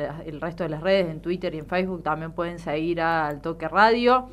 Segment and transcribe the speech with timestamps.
[0.00, 3.68] el resto de las redes, en Twitter y en Facebook también pueden seguir al Toque
[3.68, 4.28] Radio.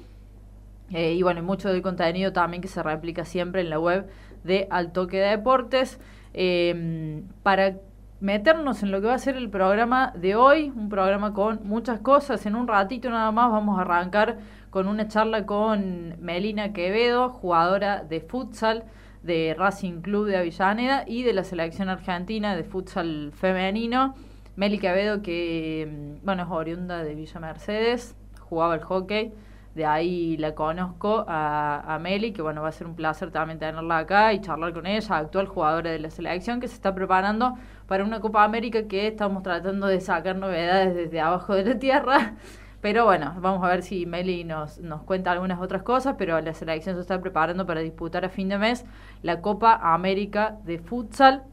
[0.92, 4.07] Eh, y bueno, mucho del contenido también que se replica siempre en la web
[4.43, 5.99] de Al Toque de Deportes.
[6.33, 7.78] Em, para
[8.20, 12.00] meternos en lo que va a ser el programa de hoy, un programa con muchas
[12.00, 12.45] cosas.
[12.45, 14.38] En un ratito nada más vamos a arrancar
[14.70, 18.84] con una charla con Melina Quevedo, jugadora de futsal
[19.23, 24.16] de Racing Club de Avellaneda y de la selección argentina de futsal femenino.
[24.56, 25.88] Meli Quevedo, que
[26.22, 29.34] mm, bueno, es oriunda de Villa Mercedes, jugaba el hockey,
[29.76, 33.60] de ahí la conozco a, a, Meli, que bueno, va a ser un placer también
[33.60, 37.55] tenerla acá y charlar con ella, actual jugadora de la selección que se está preparando
[37.86, 42.35] para una Copa América que estamos tratando de sacar novedades desde abajo de la tierra.
[42.82, 46.54] Pero bueno, vamos a ver si Meli nos, nos cuenta algunas otras cosas, pero la
[46.54, 48.85] selección se está preparando para disputar a fin de mes
[49.24, 51.46] la Copa América de Futsal.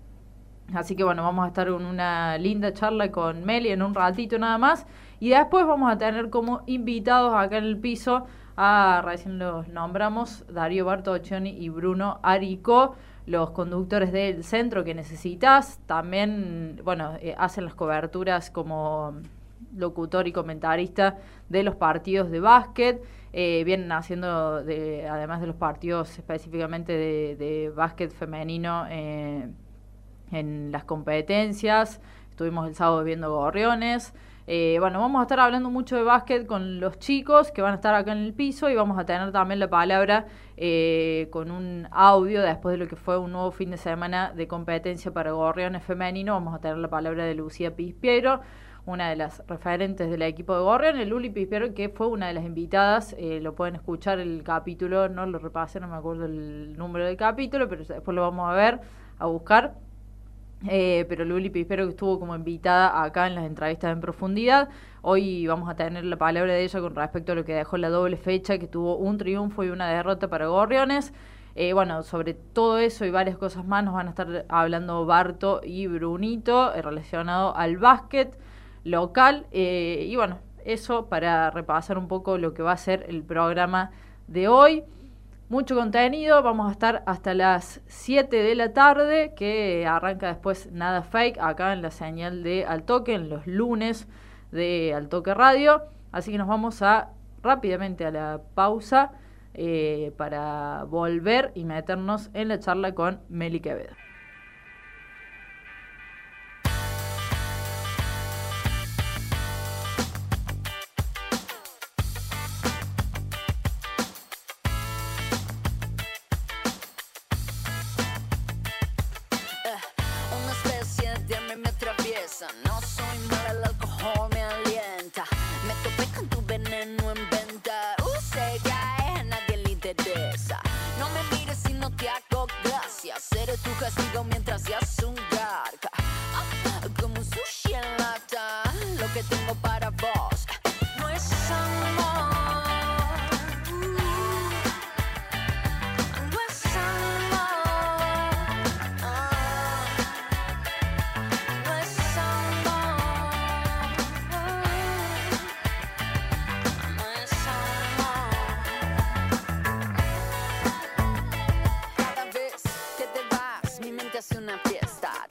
[0.75, 4.39] Así que bueno, vamos a estar con una linda charla con Meli en un ratito
[4.39, 4.87] nada más.
[5.21, 10.45] Y después vamos a tener como invitados acá en el piso a, recién los nombramos,
[10.49, 12.97] Darío Bartoccioni y Bruno Arico,
[13.27, 15.79] los conductores del centro que necesitas.
[15.87, 19.15] También, bueno, eh, hacen las coberturas como
[19.77, 23.03] locutor y comentarista de los partidos de básquet.
[23.33, 29.49] Eh, vienen haciendo, de, además de los partidos específicamente de, básquet femenino eh,
[30.33, 32.01] en las competencias.
[32.31, 34.15] Estuvimos el sábado viendo Gorriones.
[34.47, 37.75] Eh, bueno, vamos a estar hablando mucho de básquet con los chicos que van a
[37.77, 40.27] estar acá en el piso y vamos a tener también la palabra
[41.31, 45.13] con un audio después de lo que fue un nuevo fin de semana de competencia
[45.13, 46.35] para Gorriones femenino.
[46.35, 48.41] Vamos a tener la palabra de Lucía Pispiero
[48.85, 52.35] una de las referentes del equipo de Gorrión, el Luli Pispiero, que fue una de
[52.35, 56.77] las invitadas, eh, lo pueden escuchar el capítulo, no lo repasé, no me acuerdo el
[56.77, 58.81] número del capítulo, pero después lo vamos a ver,
[59.19, 59.75] a buscar.
[60.69, 64.69] Eh, pero Luli Pispero que estuvo como invitada acá en las entrevistas en profundidad.
[65.01, 67.89] Hoy vamos a tener la palabra de ella con respecto a lo que dejó la
[67.89, 71.13] doble fecha, que tuvo un triunfo y una derrota para Gorriones.
[71.55, 75.61] Eh, bueno, sobre todo eso y varias cosas más nos van a estar hablando Barto
[75.65, 78.39] y Brunito relacionado al básquet
[78.85, 79.47] local.
[79.51, 83.91] Eh, y bueno, eso para repasar un poco lo que va a ser el programa
[84.29, 84.85] de hoy.
[85.53, 91.03] Mucho contenido, vamos a estar hasta las 7 de la tarde, que arranca después Nada
[91.03, 94.09] Fake, acá en la señal de Altoque, en los lunes
[94.51, 95.83] de Altoque Radio.
[96.11, 97.11] Así que nos vamos a
[97.43, 99.13] rápidamente a la pausa
[99.53, 103.93] eh, para volver y meternos en la charla con Meli Quevedo.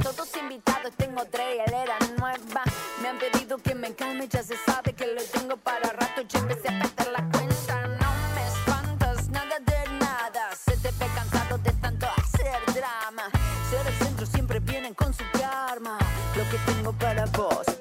[0.04, 2.64] Todos invitados, tengo tres, él era nueva.
[3.02, 6.24] Me han pedido que me calme, ya se sabe que lo tengo para rato.
[6.24, 10.56] Yo empecé a perder la cuenta, no me espantas, nada de nada.
[10.56, 13.30] Se te ve cansado de tanto hacer drama.
[13.70, 15.98] Ser el centro siempre vienen con su karma.
[16.36, 17.81] Lo que tengo para vos.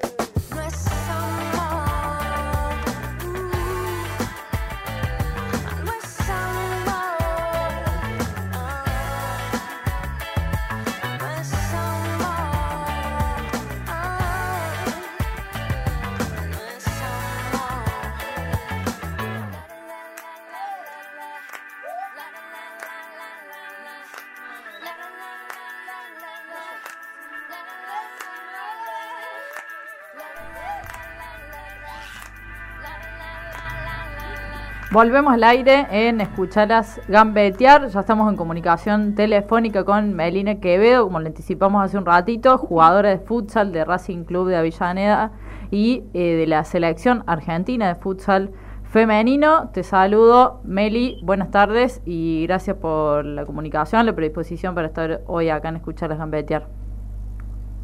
[34.93, 37.87] Volvemos al aire en Escuchalas Gambetear.
[37.87, 43.11] Ya estamos en comunicación telefónica con Melina Quevedo, como le anticipamos hace un ratito, jugadora
[43.11, 45.31] de futsal de Racing Club de Avellaneda
[45.71, 48.51] y eh, de la selección argentina de futsal
[48.83, 49.71] femenino.
[49.73, 51.21] Te saludo, Meli.
[51.23, 56.19] Buenas tardes y gracias por la comunicación, la predisposición para estar hoy acá en Escuchalas
[56.19, 56.67] Gambetear.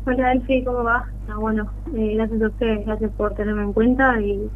[0.06, 1.08] Hola Elfi, ¿cómo va?
[1.29, 4.50] Ah, bueno, eh, gracias a ustedes, gracias por tenerme en cuenta y,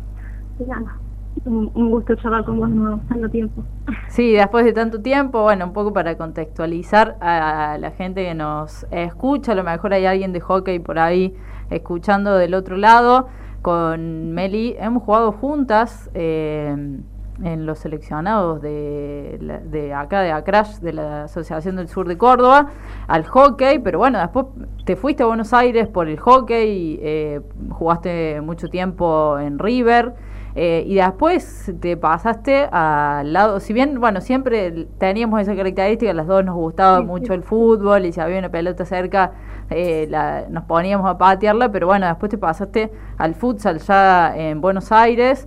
[0.66, 0.96] nada,
[1.44, 3.62] un, gusto charlar con vos nuevo, tanto tiempo.
[4.08, 8.86] Sí, después de tanto tiempo, bueno, un poco para contextualizar a la gente que nos
[8.90, 11.34] escucha, a lo mejor hay alguien de hockey por ahí
[11.70, 13.28] escuchando del otro lado.
[13.62, 16.10] Con Meli hemos jugado juntas.
[16.14, 17.00] Eh,
[17.42, 22.68] en los seleccionados de, de acá, de Acrash, de la Asociación del Sur de Córdoba,
[23.06, 24.46] al hockey, pero bueno, después
[24.84, 27.40] te fuiste a Buenos Aires por el hockey, eh,
[27.70, 30.14] jugaste mucho tiempo en River.
[30.54, 36.26] Eh, y después te pasaste al lado, si bien, bueno, siempre teníamos esa característica, las
[36.26, 39.32] dos nos gustaba mucho el fútbol y si había una pelota cerca
[39.70, 44.60] eh, la, nos poníamos a patearla, pero bueno, después te pasaste al futsal ya en
[44.60, 45.46] Buenos Aires.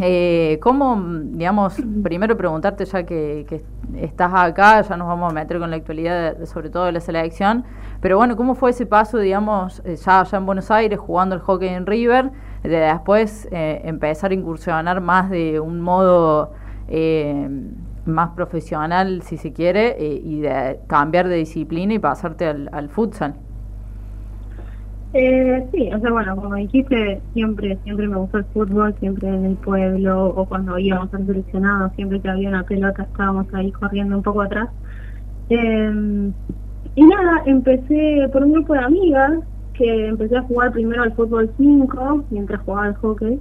[0.00, 3.62] Eh, ¿Cómo, digamos, primero preguntarte ya que,
[3.96, 7.64] estás acá, ya nos vamos a meter con la actualidad, sobre todo de la selección,
[8.00, 11.40] pero bueno, ¿cómo fue ese paso, digamos, eh, ya allá en Buenos Aires, jugando el
[11.40, 12.30] hockey en River,
[12.62, 16.52] de después eh, empezar a incursionar más de un modo
[16.88, 17.48] eh,
[18.04, 23.34] más profesional, si se quiere, y de cambiar de disciplina y pasarte al, al futsal?
[25.18, 29.46] Eh, sí, o sea, bueno, como dijiste, siempre siempre me gustó el fútbol, siempre en
[29.46, 34.16] el pueblo o cuando íbamos a seleccionados, siempre que había una pelota estábamos ahí corriendo
[34.16, 34.68] un poco atrás.
[35.48, 36.32] Eh,
[36.96, 39.32] y nada, empecé por un grupo de amigas
[39.76, 43.40] que empecé a jugar primero al fútbol 5 mientras jugaba al hockey,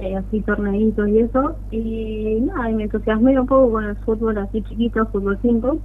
[0.00, 1.56] eh, así torneitos y eso.
[1.70, 5.78] Y nada, y me entusiasmé un poco con el fútbol así chiquito, fútbol 5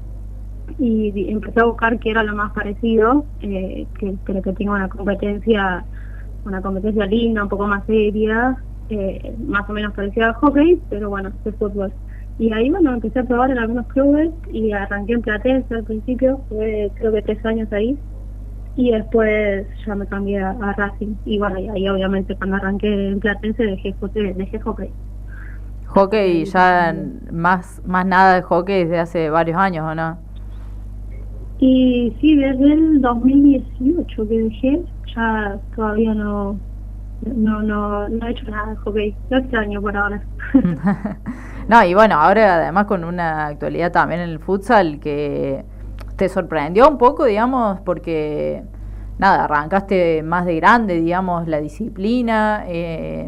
[0.79, 4.89] y empecé a buscar qué era lo más parecido, eh, que creo que tenga una
[4.89, 5.85] competencia,
[6.45, 8.57] una competencia linda, un poco más seria,
[8.89, 11.93] eh, más o menos parecida al hockey, pero bueno, de fútbol.
[12.37, 16.41] Y ahí bueno, empecé a probar en algunos clubes y arranqué en Platense al principio,
[16.49, 17.97] fue creo que tres años ahí,
[18.75, 21.15] y después ya me cambié a, Racing.
[21.25, 24.89] Y bueno, y ahí obviamente cuando arranqué en Platense dejé, dejé hockey.
[25.87, 26.95] Hockey ya
[27.31, 30.17] más, más nada de hockey desde hace varios años, ¿o no?
[31.59, 34.81] Y sí, desde el 2018 que dejé,
[35.15, 36.57] ya todavía no
[37.23, 39.15] no no, no he hecho nada de hockey.
[39.29, 40.23] No extraño por ahora.
[41.67, 45.63] no, y bueno, ahora además con una actualidad también en el futsal que
[46.21, 48.63] te sorprendió un poco, digamos, porque
[49.17, 52.63] nada, arrancaste más de grande, digamos, la disciplina.
[52.67, 53.27] Eh,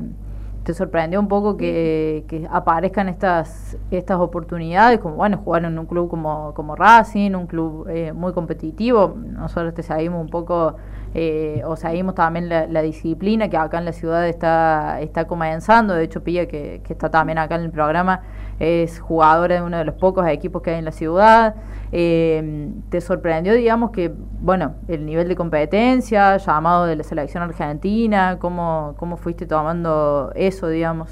[0.62, 6.07] te sorprendió un poco que, aparezcan estas estas oportunidades, como bueno, jugar en un club
[6.07, 10.75] como, como Racing, un club eh, muy competitivo, nosotros te seguimos un poco,
[11.13, 16.04] eh, o seguimos también la, disciplina que acá en la ciudad está, está comenzando, de
[16.06, 18.21] hecho que, que está también acá en el programa,
[18.60, 21.56] es jugadora de uno de los pocos equipos que hay en la ciudad.
[21.92, 24.12] Eh, ¿Te sorprendió, digamos, que,
[24.42, 30.68] bueno, el nivel de competencia, llamado de la selección argentina, cómo, cómo fuiste tomando eso,
[30.68, 31.09] digamos?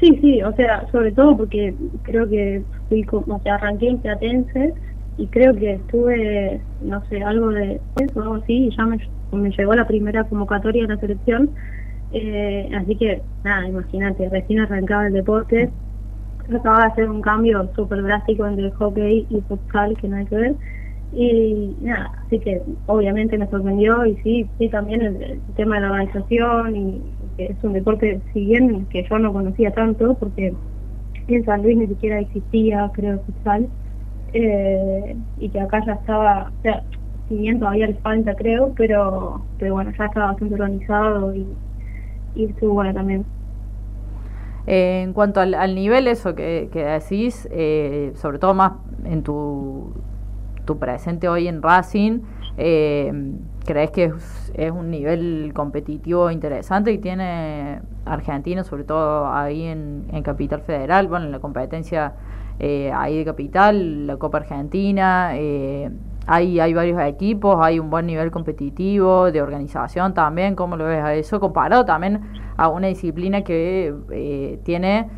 [0.00, 4.74] Sí, sí, o sea, sobre todo porque creo que fui, o sea, arranqué en Platense
[5.16, 8.98] y creo que estuve, no sé, algo de eso, algo así, y ya me,
[9.32, 11.50] me llegó la primera convocatoria de la selección
[12.14, 15.70] eh, así que, nada, imagínate, recién arrancaba el deporte,
[16.48, 20.26] acaba de hacer un cambio súper drástico entre el hockey y futsal, que no hay
[20.26, 20.54] que ver.
[21.12, 25.90] Y nada, así que obviamente me sorprendió y sí, sí también el, tema de la
[25.90, 27.02] organización y
[27.36, 30.54] que es un deporte, si bien que yo no conocía tanto, porque
[31.26, 33.68] en San Luis ni siquiera existía, creo, futsal,
[34.34, 36.82] eh, y que acá ya estaba, o sea,
[37.28, 41.46] si bien todavía le falta, creo, pero, pero bueno, ya estaba bastante organizado y,
[42.34, 43.24] y estuvo bueno también.
[44.66, 48.72] Eh, en cuanto al, nivel, eso que, que decís, eh, sobre todo más
[49.04, 49.92] en tu,
[50.64, 52.20] tu presente hoy en Racing,
[52.56, 53.12] eh,
[53.64, 60.22] ¿crees que es, un nivel competitivo interesante que tiene Argentina, sobre todo ahí en, en
[60.22, 62.14] Capital Federal, bueno, en la competencia
[62.60, 65.32] ahí de Capital, la Copa Argentina?
[66.26, 71.02] hay, hay varios equipos, hay un buen nivel competitivo, de organización también, ¿cómo lo ves
[71.02, 71.40] a eso?
[71.40, 72.22] Comparado también
[72.56, 75.08] a una disciplina que eh, tiene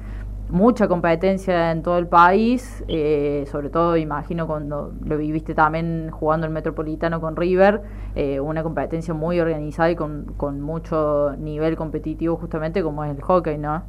[0.48, 6.46] mucha competencia en todo el país, eh, sobre todo imagino cuando lo viviste también jugando
[6.46, 7.82] el Metropolitano con River,
[8.14, 13.22] eh, una competencia muy organizada y con, con mucho nivel competitivo justamente como es el
[13.22, 13.82] hockey, ¿no?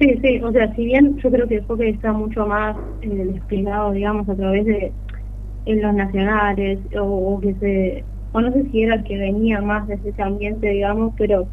[0.00, 3.92] Sí, sí, o sea, si bien yo creo que el hockey está mucho más desplegado,
[3.92, 4.92] digamos, a través de
[5.66, 9.86] en los nacionales o, que se o no sé si era el que venía más
[9.88, 11.46] de ese ambiente digamos pero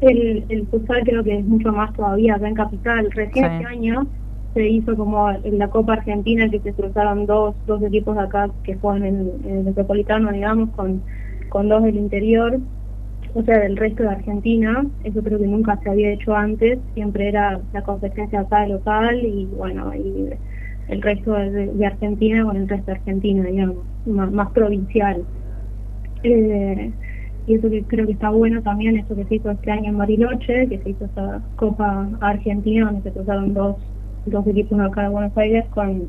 [0.00, 3.10] el, el futsal creo que es mucho más todavía acá en Capital.
[3.12, 4.06] Recién este año
[4.52, 8.74] se hizo como en la Copa Argentina que se cruzaron dos, dos equipos acá que
[8.74, 11.02] juegan en, el Metropolitano, digamos, con,
[11.48, 12.58] con dos del interior,
[13.36, 14.86] o sea, del resto de Argentina.
[15.04, 19.44] Eso creo que nunca se había hecho antes, siempre era la competencia acá local y
[19.44, 20.30] bueno, y
[20.88, 23.76] el resto de, Argentina con el resto de Argentina, digamos,
[24.06, 25.22] más, provincial.
[26.22, 26.90] Eh,
[27.46, 29.98] y eso que creo que está bueno también, eso que se hizo este año en
[29.98, 33.76] Mariloche, que se hizo esa Copa Argentina, donde se cruzaron dos,
[34.24, 36.04] dos equipos acá de Buenos Aires con,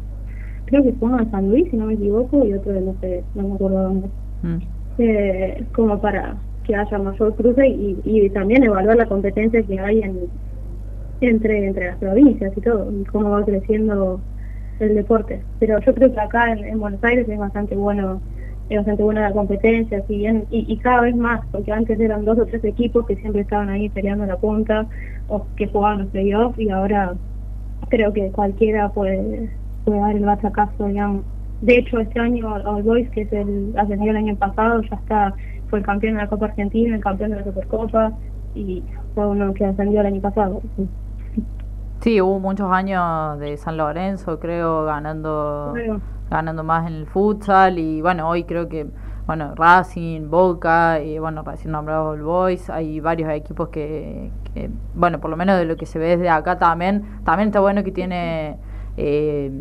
[0.66, 2.96] creo que fue uno de San Luis, si no me equivoco, y otro de no
[3.02, 4.08] sé, no me acuerdo dónde.
[4.44, 4.58] Mm.
[5.00, 10.20] Eh, como para que haya mayor cruce y, también evaluar la competencia que hay en,
[11.22, 14.20] entre, entre las provincias y todo, y cómo va creciendo
[14.80, 15.42] el deporte.
[15.60, 18.22] Pero yo creo que acá en Buenos Aires es bastante bueno
[18.70, 22.46] es bastante buena la competencia, y, y, cada vez más, porque antes eran dos o
[22.46, 24.86] tres equipos que siempre estaban ahí peleando la punta
[25.30, 27.14] o que jugaban los playoffs y ahora
[27.90, 29.50] creo que cualquiera puede,
[29.86, 31.24] puede dar el batacazo, digamos.
[31.62, 35.34] De hecho, este año All Boys, que es el ascendido el año pasado, ya está
[35.70, 38.14] fue el campeón de la Copa Argentina, el campeón de la Supercopa
[38.56, 38.84] y
[39.14, 40.62] fue uno que ascendió el año pasado.
[42.02, 45.74] Sí, hubo muchos años de San Lorenzo, creo, ganando
[46.30, 48.88] ganando más en el futsal y bueno, hoy creo que
[49.28, 54.32] bueno, Racing, Boca y bueno, recién nombrado el Boys, hay varios equipos que,
[54.96, 57.84] bueno, por lo menos de lo que se ve desde acá también, también está bueno
[57.84, 58.58] que tiene
[58.96, 59.52] eh,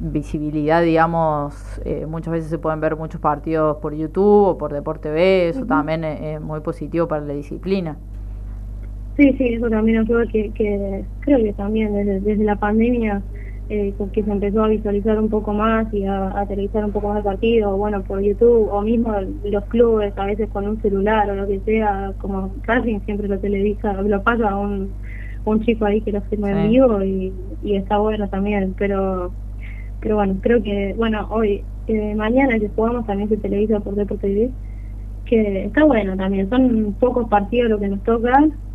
[0.00, 5.10] visibilidad, digamos, eh, muchas veces se pueden ver muchos partidos por YouTube o por Deporte
[5.10, 7.96] B, eso también es, muy positivo para la disciplina.
[9.16, 13.22] Sí, sí, eso también ayuda que, que creo que también desde, desde la pandemia
[13.70, 17.18] eh, que se empezó a visualizar un poco más y a, televisar un poco más
[17.18, 21.34] el partido, bueno, por YouTube o mismo los clubes, a veces con un celular o
[21.34, 24.90] lo que sea, como Racing siempre lo televisa, lo pasa a un,
[25.46, 27.32] un chico ahí que lo firma en vivo y,
[27.62, 29.32] y está bueno también, pero
[30.04, 34.28] pero bueno, creo que, bueno, hoy, eh, mañana que jugamos también se televisa por Deporte
[34.28, 34.50] TV,
[35.24, 38.32] que está bueno también, son pocos partidos lo que nos toca,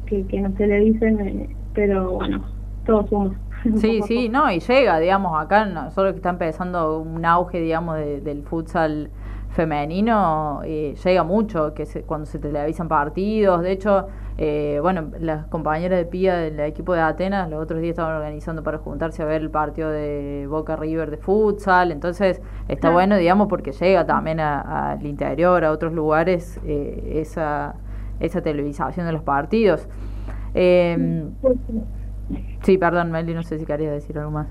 [0.08, 2.44] que, que nos televisen, eh, pero bueno,
[2.86, 3.40] todo suma.
[3.76, 8.42] Sí, sí, no, y llega, digamos, acá solo que está empezando un auge, digamos, del
[8.44, 9.12] futsal
[9.50, 13.62] femenino, eh, llega mucho que cuando se televisan partidos.
[13.62, 17.92] De hecho, eh, bueno, las compañeras de PIA del equipo de Atenas los otros días
[17.92, 21.92] estaban organizando para juntarse a ver el partido de Boca River de futsal.
[21.92, 27.76] Entonces, está bueno, digamos, porque llega también al interior, a otros lugares, eh, esa,
[28.20, 29.88] esa televisación de los partidos.
[30.54, 31.26] Eh,
[32.62, 34.48] Sí, perdón, Meli, no sé si querías decir algo más.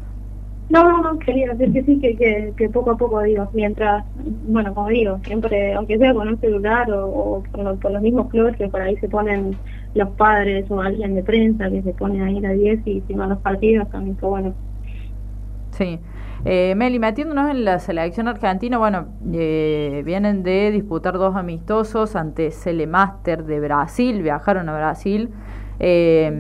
[0.70, 4.04] No, no, no, quería decir que sí, que, que, poco a poco, digo, mientras,
[4.46, 8.68] bueno, como digo, siempre, aunque sea con un celular o, por, los mismos clubes que
[8.68, 9.56] por ahí se ponen
[9.94, 13.38] los padres o alguien de prensa que se pone ahí a 10 y filman los
[13.38, 14.52] partidos, también que bueno.
[15.70, 15.98] Sí.
[16.44, 22.50] Eh, Meli, metiéndonos en la selección argentina, bueno, eh, vienen de disputar dos amistosos ante
[22.50, 25.30] Celemaster de Brasil, viajaron a Brasil.
[25.80, 26.30] Eh,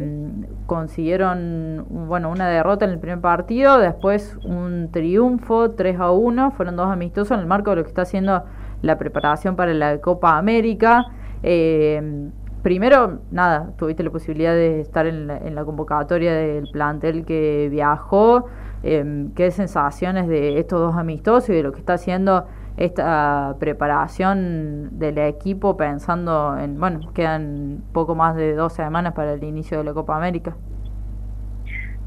[0.68, 6.76] consiguieron bueno una derrota en el primer partido, después un triunfo 3 a 1, fueron
[6.76, 8.44] dos amistosos en el marco de lo que está haciendo
[8.82, 11.06] la preparación para la Copa América.
[11.42, 12.28] Eh,
[12.62, 18.44] primero, nada, tuviste la posibilidad de estar en la, convocatoria del plantel que viajó.
[18.82, 22.46] Eh, ¿Qué sensaciones de estos dos amistosos y de lo que está haciendo
[22.78, 29.44] esta preparación del equipo pensando en, bueno, quedan poco más de dos semanas para el
[29.44, 30.56] inicio de la Copa América.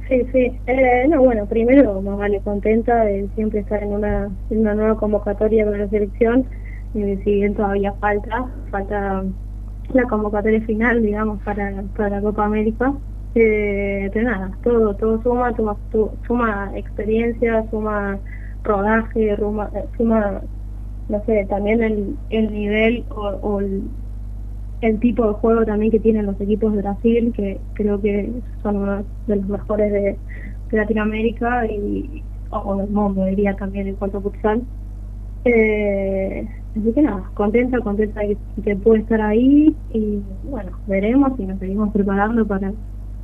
[0.08, 0.60] Sí, sí.
[0.68, 4.96] Eh, no, bueno, primero más vale contenta de siempre estar en una, en una nueva
[4.98, 6.46] convocatoria con la selección.
[6.94, 9.24] Y si bien todavía falta, falta
[9.94, 12.94] la convocatoria final, digamos, para, para la Copa América.
[13.36, 15.78] Eh, pero nada, todo, todo suma, suma,
[16.28, 18.20] suma experiencia, suma
[18.64, 20.42] rodaje, suma, suma
[21.12, 26.40] no sé, también el, el nivel o, el, tipo de juego también que tienen los
[26.40, 28.32] equipos de Brasil, que creo que
[28.64, 30.18] son uno de los mejores de,
[30.72, 34.62] Latinoamérica y o del mundo, diría también en cuanto a futsal.
[35.44, 41.46] Eh, así que nada, contenta, contenta que, que puede estar ahí y bueno, veremos y
[41.46, 42.72] nos seguimos preparando para,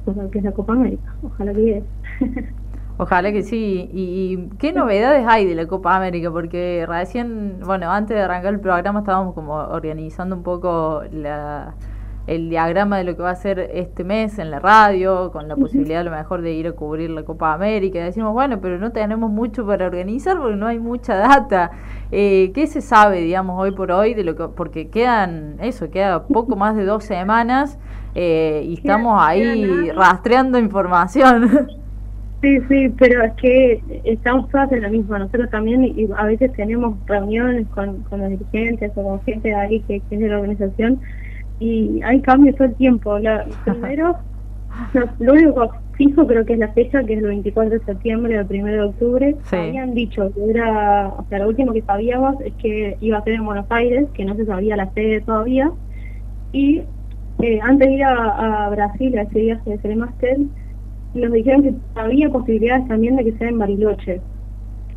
[0.03, 1.15] para que es la Copa América.
[1.23, 1.83] Ojalá que es.
[2.97, 3.89] Ojalá que sí.
[3.93, 6.31] ¿Y, qué novedades hay de la Copa América?
[6.31, 11.75] Porque recién, bueno, antes de arrancar el programa estábamos como organizando un poco la,
[12.25, 15.55] el diagrama de lo que va a ser este mes en la radio, con la
[15.55, 17.99] posibilidad a lo mejor de ir a cubrir la Copa América.
[17.99, 21.69] Y decimos, bueno, pero no tenemos mucho para organizar porque no hay mucha data.
[22.11, 26.25] Eh, ¿Qué se sabe, digamos, hoy por hoy de lo que, porque quedan, eso, queda
[26.25, 27.77] poco más de dos semanas
[28.15, 31.69] eh, y estamos ahí rastreando información.
[32.41, 35.19] Sí, sí, pero es que estamos todas en la misma.
[35.19, 39.55] Nosotros también y a veces tenemos reuniones con, con los dirigentes o con gente de
[39.55, 40.99] ahí que, es de la organización
[41.59, 43.17] y hay cambios todo el tiempo.
[43.17, 44.17] La, primero,
[45.19, 48.41] lo, único fijo creo que es la fecha, que es el 24 de septiembre o
[48.41, 49.35] el 1 de octubre.
[49.51, 53.33] Habían dicho que era, o sea, lo último que sabíamos es que iba a ser
[53.33, 55.71] en Buenos Aires, que no se sabía la sede todavía.
[56.51, 56.83] Y
[57.41, 60.37] eh, antes de ir a, Brasil, a ese día de Celemaster,
[61.17, 64.21] nos dijeron que había posibilidades también de que sea en Bariloche.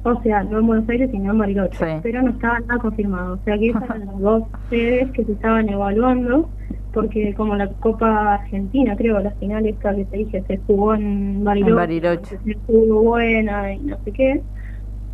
[0.03, 2.01] O sea, no en Buenos Aires, sino en Bariloche.
[2.03, 3.35] Pero no estaba nada confirmado.
[3.35, 6.49] O sea, que esas eran las dos sedes que se estaban evaluando,
[6.93, 11.45] porque como la Copa Argentina, creo, la final esta que te dije, se jugó en
[11.45, 11.71] Bariloche.
[11.71, 12.39] En Bariloche.
[12.45, 14.43] Se jugó buena y no sé qué.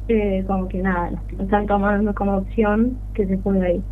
[0.08, 1.10] Eh, como que nada,
[1.40, 3.82] están tomando como opción que se juegue ahí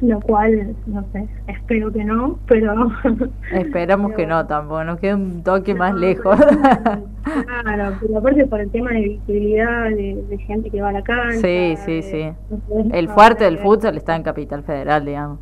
[0.00, 2.90] lo cual, no sé, espero que no, pero...
[3.52, 6.38] Esperamos que no, tampoco, nos queda un toque más lejos.
[7.62, 11.40] claro, pero aparte por el tema de visibilidad de, gente que va a la cancha.
[11.40, 12.30] Sí, sí, sí.
[12.92, 15.38] el fuerte del futsal está en Capital Federal, digamos.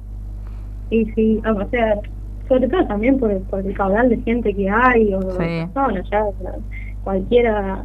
[0.90, 2.00] Y sí, o sea,
[2.48, 5.38] sobre todo también por el, por el caudal de gente que hay, o sí.
[5.38, 6.24] personas, ya
[7.04, 7.84] cualquiera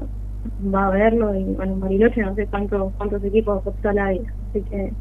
[0.74, 4.22] va a verlo, y bueno, en Mariloche no sé cuántos, cuántos equipos de futsal hay,
[4.50, 4.94] así que...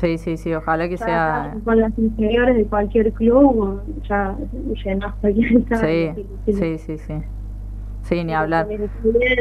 [0.00, 1.54] Sí, sí, sí, ojalá que sea...
[1.62, 4.34] Con las inferiores de cualquier club, ya
[4.82, 6.10] llenas cualquier Sí,
[6.46, 7.14] sí, sí, sí.
[8.02, 8.66] Sí, ni hablar.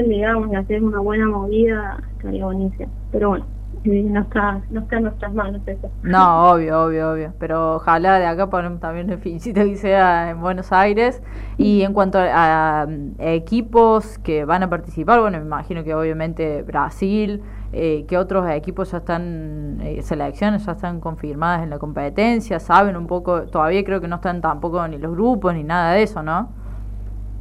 [0.06, 2.92] Digamos, y hacer una buena movida, estaría buenísimo.
[3.10, 3.48] Pero bueno,
[3.84, 5.90] no está, no está en nuestras manos eso.
[6.04, 7.34] No, obvio, obvio, obvio.
[7.40, 11.22] Pero ojalá de acá ponemos también el fincito que sea en Buenos Aires.
[11.58, 12.88] Y en cuanto a, a
[13.20, 18.90] equipos que van a participar, bueno, me imagino que obviamente Brasil eh, que otros equipos
[18.92, 24.02] ya están, eh, selecciones ya están confirmadas en la competencia, saben un poco, todavía creo
[24.02, 26.50] que no están tampoco ni los grupos ni nada de eso, ¿no?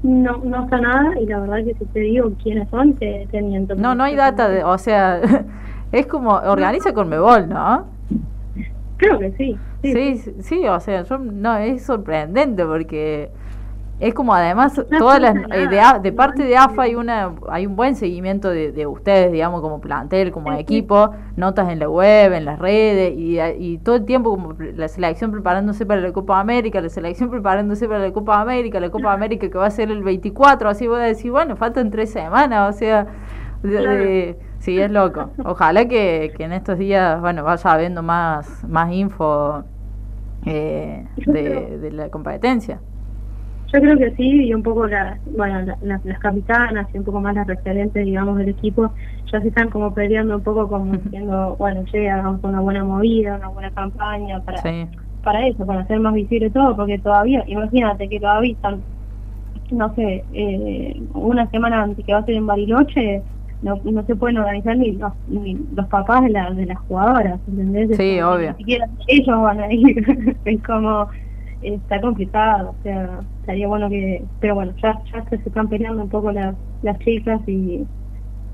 [0.03, 3.41] No, no está nada y la verdad que si te digo quiénes son, te, te
[3.41, 3.75] miento.
[3.75, 5.19] No, no hay data, de, o sea,
[5.93, 7.87] es como, organiza con Mebol, ¿no?
[8.97, 9.59] Creo que sí.
[9.83, 13.31] Sí, sí, sí, o sea, yo, no, es sorprendente porque
[14.01, 17.75] es como además todas las eh, de, de, parte de AFA hay una hay un
[17.75, 22.45] buen seguimiento de, de, ustedes digamos como plantel como equipo notas en la web en
[22.45, 26.81] las redes y, y, todo el tiempo como la selección preparándose para la Copa América
[26.81, 30.05] la selección preparándose para la Copa América la Copa América que va a ser el
[30.05, 33.07] 24 así voy a decir bueno faltan tres semanas o sea
[34.69, 35.31] sí es loco.
[35.45, 39.65] Ojalá que, que en estos días bueno vaya habiendo más más info
[40.45, 42.79] eh, de, de la competencia.
[43.71, 47.35] Yo creo que sí, y un poco la, bueno, las capitanas y un poco más
[47.35, 48.91] las referentes, digamos, del equipo,
[49.31, 53.37] ya se están como peleando un poco como diciendo, bueno, che, hagamos una buena movida,
[53.37, 54.63] una buena campaña para,
[55.23, 58.81] para eso, para hacer más visible todo, porque todavía, imagínate que todavía están,
[59.71, 63.23] no sé, eh, una semana antes que va a ser en Bariloche,
[63.63, 67.41] no, no se pueden organizar ni los, ni los papás de, la, de las jugadoras,
[67.49, 67.97] ¿entendés?
[67.97, 68.53] Sí, obvio.
[68.53, 71.09] Ni siquiera ellos van a ir, es como
[71.63, 76.09] está complicado, o sea, estaría bueno que, pero bueno, ya, ya se están peleando un
[76.09, 77.85] poco las, las chicas y,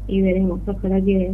[0.06, 1.32] y veremos, ojalá que,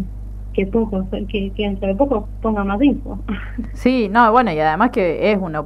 [0.52, 3.18] que poco, que, que entre poco pongan más info.
[3.72, 5.64] Sí, no, bueno, y además que es una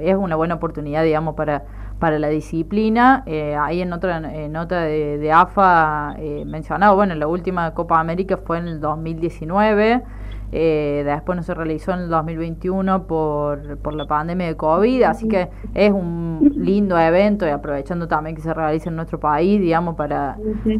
[0.00, 1.64] es una buena oportunidad, digamos, para
[2.04, 3.22] para la disciplina.
[3.24, 8.58] Eh, ahí en otra nota de, AFA eh, mencionado, bueno, la última Copa América fue
[8.58, 10.02] en el 2019.
[10.52, 15.28] Eh, después no se realizó en el 2021 por, por la pandemia de COVID, así
[15.28, 19.94] que es un lindo evento y aprovechando también que se realiza en nuestro país, digamos,
[19.94, 20.36] para,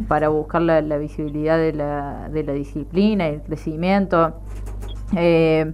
[0.07, 4.35] para buscar la, visibilidad de la, de la disciplina y el crecimiento.
[5.17, 5.73] Eh,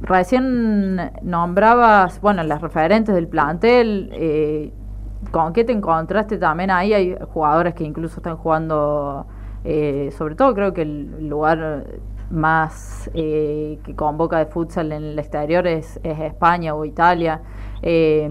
[0.00, 4.72] recién nombrabas, bueno, las referentes del plantel, eh,
[5.30, 6.92] ¿con qué te encontraste también ahí?
[6.94, 9.26] Hay jugadores que incluso están jugando,
[9.64, 11.84] eh, sobre todo creo que el lugar
[12.30, 17.42] más eh, que convoca de futsal en el exterior es, es España o Italia.
[17.80, 18.28] Eh,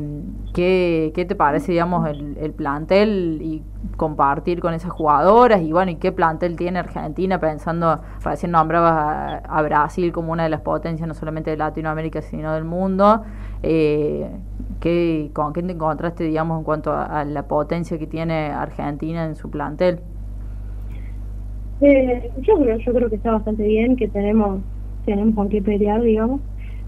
[0.53, 3.63] ¿qué, ¿qué, te parece, digamos, el, el, plantel y
[3.95, 5.61] compartir con esas jugadoras?
[5.61, 7.39] Y bueno, ¿y qué plantel tiene Argentina?
[7.39, 12.53] Pensando, recién nombrabas a, Brasil como una de las potencias, no solamente de Latinoamérica, sino
[12.53, 13.23] del mundo.
[13.63, 14.29] Eh,
[14.79, 19.35] ¿qué, ¿Con qué te encontraste, digamos, en cuanto a la potencia que tiene Argentina en
[19.35, 20.01] su plantel?
[21.79, 24.61] Eh, yo creo yo creo que está bastante bien que tenemos
[25.05, 26.41] tenemos con qué pelear digamos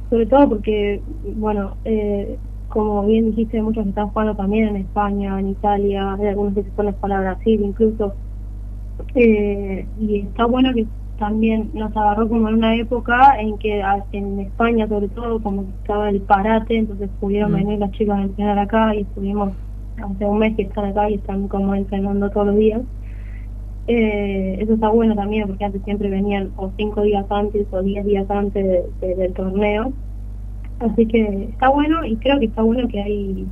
[0.09, 0.99] sobre todo porque
[1.35, 6.55] bueno eh, como bien dijiste muchos están jugando también en España en Italia hay algunos
[6.55, 8.15] que se ponen para Brasil incluso
[9.13, 10.87] eh, y está bueno que
[11.19, 15.71] también nos agarró como en una época en que en España sobre todo como que
[15.81, 17.55] estaba el parate entonces pudieron mm.
[17.55, 19.53] venir las chicas a entrenar acá y estuvimos
[19.97, 22.81] hace un mes que están acá y están como entrenando todos los días
[23.87, 28.05] Eh, eso está bueno también porque antes siempre venían o cinco días antes o diez
[28.05, 29.91] días antes del torneo.
[30.79, 33.47] Así que está bueno y creo que está bueno que hay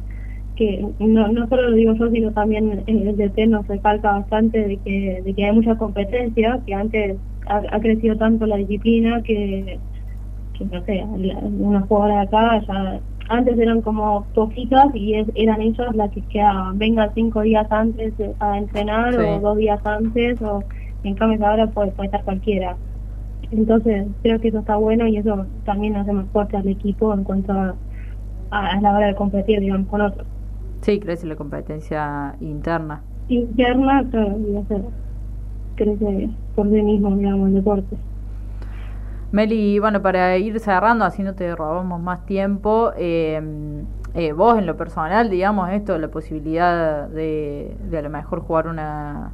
[0.57, 4.77] que no, no solo lo digo yo, sino también el DT nos recalca bastante de
[4.77, 7.17] que, de que hay mucha competencia, que antes
[7.49, 9.79] ha, crecido tanto la disciplina que,
[10.57, 15.95] que no sé, una jugadora de acá ya antes eran como poquitas y eran ellas
[15.95, 20.63] las que quedaban, venga cinco días antes a entrenar o dos días antes, o
[21.03, 22.77] en cambio ahora puede, puede estar cualquiera.
[23.51, 27.23] Entonces creo que eso está bueno y eso también hace más fuerte al equipo en
[27.23, 27.75] cuanto a,
[28.51, 30.25] a, la hora de competir, digamos, con otros.
[30.81, 33.01] Sí, crece la competencia interna.
[33.29, 34.37] Interna, claro,
[35.77, 37.95] crece por sí mismo, digamos, el deporte.
[39.31, 43.41] Meli, bueno, para ir cerrando, así no te robamos más tiempo, eh,
[44.13, 49.31] eh, vos en lo personal, digamos, esto, la posibilidad de, a lo mejor jugar una,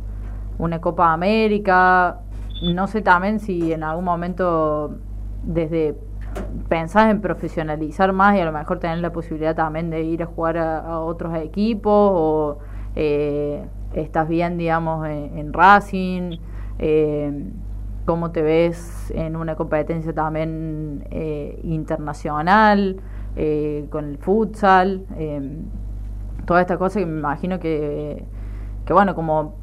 [0.57, 2.19] una Copa América,
[2.61, 4.95] no sé también si en algún momento
[5.43, 5.95] desde
[6.69, 10.25] pensás en profesionalizar más y a lo mejor tener la posibilidad también de ir a
[10.25, 12.57] jugar a, otros equipos o
[12.95, 16.37] eh, estás bien, digamos, en, Racing.
[16.79, 17.51] Eh,
[18.05, 22.97] cómo te ves en una competencia también eh, internacional,
[23.35, 25.57] eh, con el futsal, eh,
[26.45, 28.23] toda esta cosa que me imagino que,
[28.85, 29.55] que, bueno, como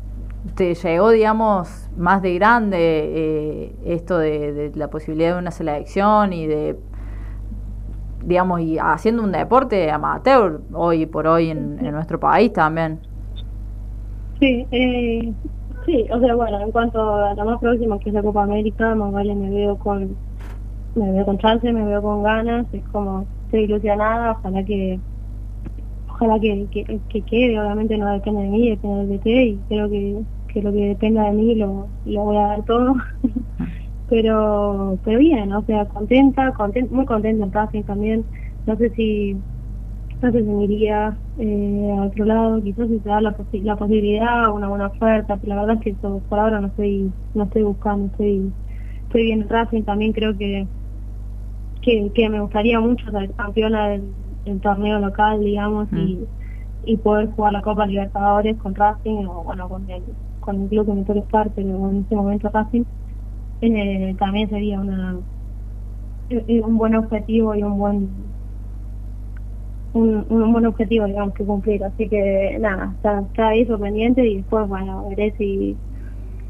[0.54, 6.78] te llegó, digamos, más de grande esto de, la posibilidad de una selección y de,
[8.24, 13.09] digamos, y haciendo un deporte amateur hoy por hoy en, en nuestro país también.
[14.40, 15.34] Sí, eh,
[15.86, 18.94] Sí, o sea, bueno, en cuanto a la más próxima, que es la Copa América,
[18.94, 20.18] más vale me veo con
[20.94, 25.02] me veo con chance, me veo con ganas, es como estoy ilusionada, ojalá que
[26.06, 26.68] ojalá que,
[27.08, 30.72] que, quede, obviamente no depende de mí, depende del DT y creo que, que lo
[30.72, 32.94] que dependa de mí lo, lo voy a dar todo.
[34.06, 38.30] pero pero bien, o sea, contenta, content, muy contenta en también.
[38.66, 39.44] No sé si
[40.22, 43.76] no sé si me iría eh, a otro lado, quizás si se da la, la
[43.76, 47.44] posibilidad, una buena oferta, pero la verdad es que eso, por ahora no estoy no
[47.44, 48.52] estoy buscando, estoy
[49.04, 50.66] estoy bien Racing, también creo que,
[51.82, 54.02] que, que me gustaría mucho ser campeona del,
[54.62, 56.26] torneo local, digamos, y, mm.
[56.86, 60.02] y poder jugar la Copa Libertadores con Racing, o bueno, con el,
[60.40, 62.84] con el club que me toque estar, pero en este momento Racing,
[63.62, 65.16] eh, también sería una
[66.30, 68.08] un buen objetivo y un buen
[69.92, 71.82] un, un buen objetivo, digamos, que cumplir.
[71.84, 75.76] Así que nada, está, está ahí sorprendiente y después, bueno, veré si,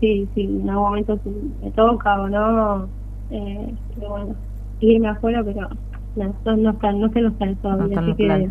[0.01, 1.19] si, si en algún momento
[1.63, 2.89] me toca o no.
[3.31, 4.35] Eh, pero bueno,
[4.81, 5.69] irme afuera, pero
[6.17, 8.51] no, no, no, están, no se los están todavía, así que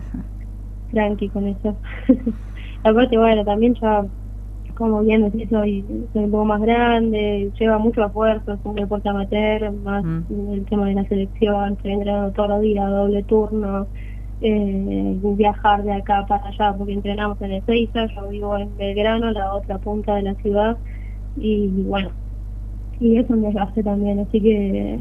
[0.92, 1.76] tranqui con eso.
[2.84, 4.06] Aparte, bueno, también ya,
[4.76, 9.10] como bien decís, soy, soy un poco más grande, lleva mucho esfuerzo, es un deporte
[9.10, 10.54] amateur, más mm.
[10.54, 13.88] el tema de la selección, estoy entrenando todos los días, doble turno
[14.42, 19.54] eh, viajar de acá para allá porque entrenamos en Ezeiza, yo vivo en Belgrano, la
[19.54, 20.78] otra punta de la ciudad
[21.36, 22.12] y bueno,
[23.00, 25.00] y es un desgaste también, así que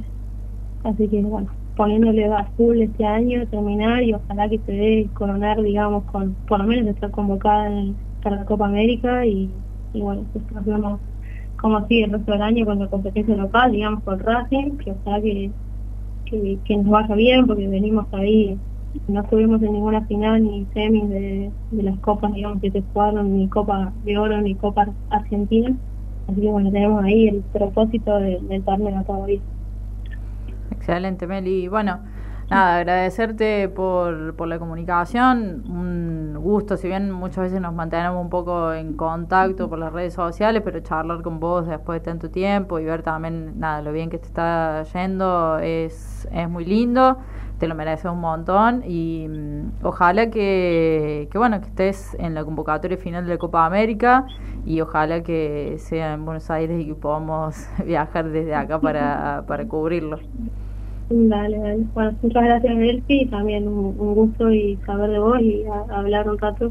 [0.85, 5.63] así que bueno, poniéndole a full este año, terminar y ojalá que se dé coronar,
[5.63, 7.71] digamos, con por lo menos estar convocada
[8.23, 9.51] para la Copa América y,
[9.93, 11.01] y bueno, después vemos
[11.57, 15.21] cómo sigue el resto del año con la competencia local, digamos, con Racing, que ojalá
[15.23, 15.55] que,
[16.25, 18.61] que, que nos vaya bien porque venimos ahí
[19.07, 23.49] no estuvimos en ninguna final ni semis de, las copas, digamos, que se jugaron, ni
[23.49, 25.75] Copa de Oro, ni Copa Argentina.
[26.29, 29.41] Así que bueno, tenemos ahí el propósito del torneo todavía.
[30.71, 31.69] Excelente, Meli.
[31.69, 32.01] Bueno,
[32.51, 38.31] nada, agradecerte por, por la comunicación, un gusto, si bien muchas veces nos mantenemos un
[38.31, 42.79] poco en contacto por las redes sociales, pero charlar con vos después de tanto tiempo
[42.79, 47.19] y ver también, nada, lo bien que te está yendo es, es muy lindo
[47.59, 52.45] te lo mereces un montón y mm, ojalá que, que, bueno que estés en la
[52.45, 54.27] convocatoria final de la Copa América
[54.65, 59.67] y ojalá que sea en Buenos Aires y que podamos viajar desde acá para, para
[59.67, 60.19] cubrirlo.
[61.11, 61.85] Dale, dale.
[61.95, 66.71] Bueno, muchas gracias Delphi, también un, gusto y saber de vos y hablar un rato,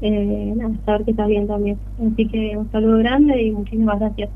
[0.00, 1.78] eh, saber que estás bien también.
[2.12, 4.30] Así que un saludo grande y muchísimas gracias.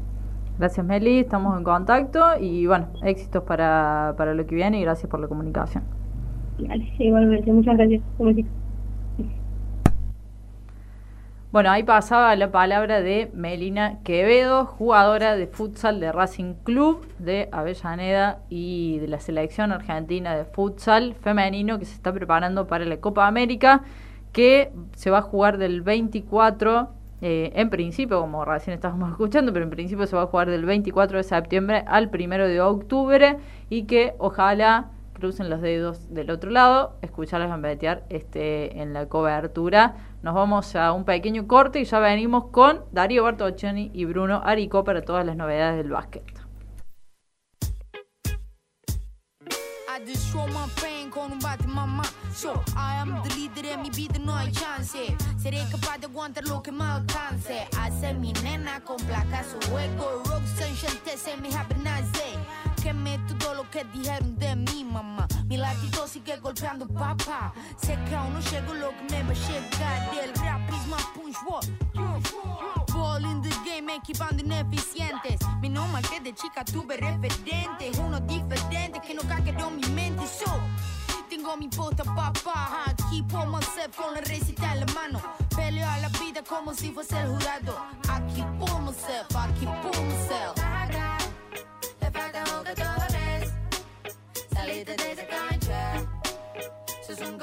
[0.58, 5.10] Gracias Meli, estamos en contacto y bueno, éxitos para, para lo que viene y gracias
[5.10, 5.82] por la comunicación.
[6.98, 8.02] igualmente, muchas gracias.
[11.52, 17.50] Bueno, ahí pasaba la palabra de Melina Quevedo, jugadora de futsal de Racing Club de
[17.52, 22.96] Avellaneda y de la selección argentina de futsal femenino que se está preparando para la
[23.00, 23.82] Copa América,
[24.32, 26.88] que se va a jugar del 24
[27.24, 30.64] Eh, en principio, como recién estábamos escuchando, pero en principio se va a jugar del
[30.66, 33.38] 24 de septiembre al 1 de octubre
[33.70, 39.94] y que ojalá crucen los dedos del otro lado, escucharles gambetear este, en la cobertura.
[40.22, 44.82] Nos vamos a un pequeño corte y ya venimos con Darío Bartoccioni y Bruno Arico
[44.82, 46.41] para todas las novedades del básquet.
[51.10, 52.02] Con un mamma
[52.34, 56.44] So, I am the leader e mi vida no hay chance Seré capaz de aguantar
[56.48, 61.50] lo que me alcance Hace mi nena con placaș su juego Rock Sunshine se me
[61.82, 62.38] nace
[62.82, 65.28] Quemé todo lo que dijeron de mi mamá.
[65.46, 67.52] Mi latido sigue golpeando papá.
[67.76, 70.10] Sé que aún no llego lo que me va a llegar.
[70.10, 76.20] Del rap is my punch what Ball in the game equipando ineficientes Mi nombre que
[76.20, 80.60] de chica tuve referentes Uno diferente que no cagueó mi mente So
[81.28, 82.84] tengo mi puta papá.
[82.86, 85.18] Aquí por myself con la recita en la mano.
[85.56, 87.74] Peleo a la vida como si fuese el jurado.
[88.10, 90.54] Aquí por myself, myself.
[92.02, 93.50] Le faltan jugadores.
[94.52, 96.06] Salite de cancha.
[97.06, 97.38] Sos un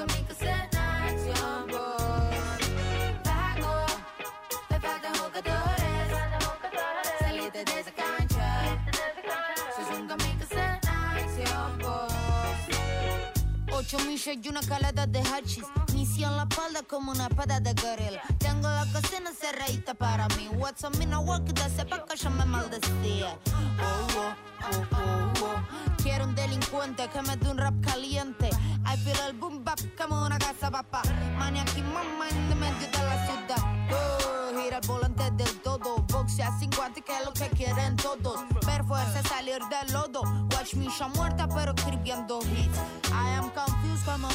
[13.92, 15.64] Ocho millas y una calada de hachis.
[15.94, 18.22] Misión la espalda como una espada de gorila.
[18.38, 20.48] Tengo la cocina cerradita para mí.
[20.52, 23.36] What's up, mina work de sepa que yo me maldecía.
[23.82, 26.02] Oh, oh, oh, oh, oh.
[26.04, 28.50] Quiero un delincuente que me dé un rap caliente.
[28.86, 31.02] I feel el boom bap como una casa papá.
[31.02, 33.64] aquí mamá en medio de la ciudad.
[33.90, 35.96] Oh, gira el volante del todo.
[36.12, 38.38] Boxea sin guantes que es lo que quieren todos.
[38.64, 40.22] Ver fuerza salir del lodo.
[40.54, 42.78] Watch me ya muerta pero escribiendo hits.
[43.12, 44.28] I am confused como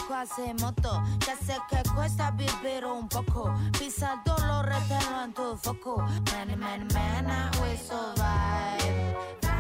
[0.60, 3.54] moto Ya sé que cuesta vivir un poco.
[3.78, 5.97] Pisa el dolor, retelo en tu foco.
[6.32, 9.55] Man, man, man, I will survive.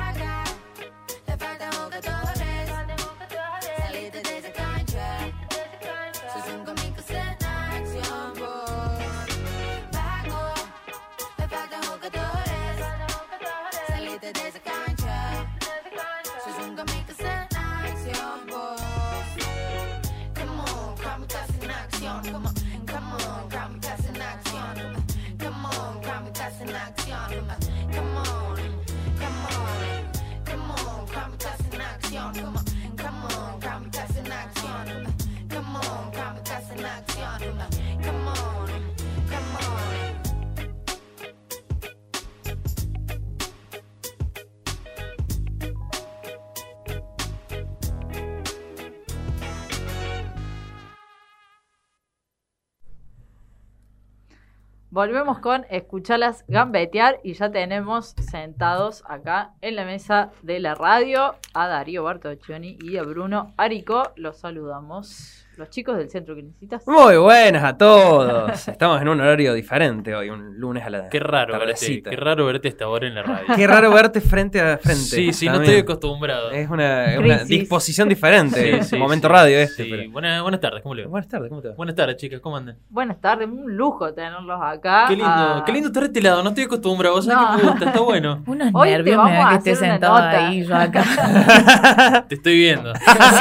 [54.95, 61.35] Volvemos con escucharlas gambetear y ya tenemos sentados acá en la mesa de la radio
[61.53, 64.13] a Darío Bartoccioni y a Bruno Arico.
[64.15, 66.85] Los saludamos los chicos del centro que necesitas.
[66.87, 68.67] Muy buenas a todos.
[68.67, 72.45] Estamos en un horario diferente hoy, un lunes a la Qué raro verte, qué raro
[72.45, 73.55] verte esta hora en la radio.
[73.55, 75.03] Qué raro verte frente a frente.
[75.03, 76.51] Sí, sí, no estoy acostumbrado.
[76.51, 78.83] Es una, disposición diferente.
[78.83, 80.07] Sí, momento radio este.
[80.07, 81.09] buenas tardes, ¿cómo le va?
[81.09, 81.75] Buenas tardes, ¿cómo te va?
[81.75, 82.77] Buenas tardes, chicas, ¿cómo andan?
[82.89, 85.05] Buenas tardes, un lujo tenerlos acá.
[85.07, 87.85] Qué lindo, qué lindo estar este lado, no estoy acostumbrado, o sea que me gusta,
[87.85, 88.43] está bueno.
[88.47, 92.25] Unos hoy nervios me da que esté sentado ahí yo acá.
[92.29, 92.93] te estoy viendo.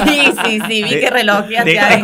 [0.06, 2.03] sí, sí, sí, vi que relojeaste ahí.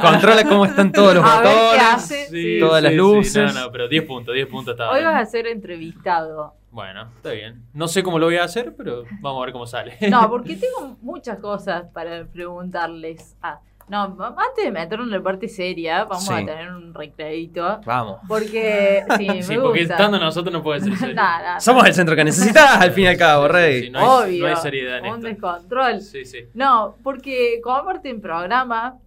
[0.00, 3.54] Control, cómo están todos los botones, todas las luces.
[3.54, 4.90] no, no, pero 10 puntos, 10 puntos está.
[4.90, 6.54] Hoy vas a ser entrevistado.
[6.70, 7.62] Bueno, está bien.
[7.72, 9.96] No sé cómo lo voy a hacer, pero vamos a ver cómo sale.
[10.10, 13.36] No, porque tengo muchas cosas para preguntarles.
[13.42, 17.80] Ah, no, antes de meternos en la parte seria, vamos a tener un recreito.
[17.86, 18.20] Vamos.
[18.28, 21.16] Porque, sí, me sí, porque estando nosotros no puede ser serio.
[21.58, 23.90] Somos el centro que necesitas, al fin y al cabo, Rey.
[23.90, 26.00] no, hay, Obvio, no hay seriedad en un descontrol.
[26.02, 26.44] Sí, sí.
[26.52, 28.98] No, porque como aparte en programa,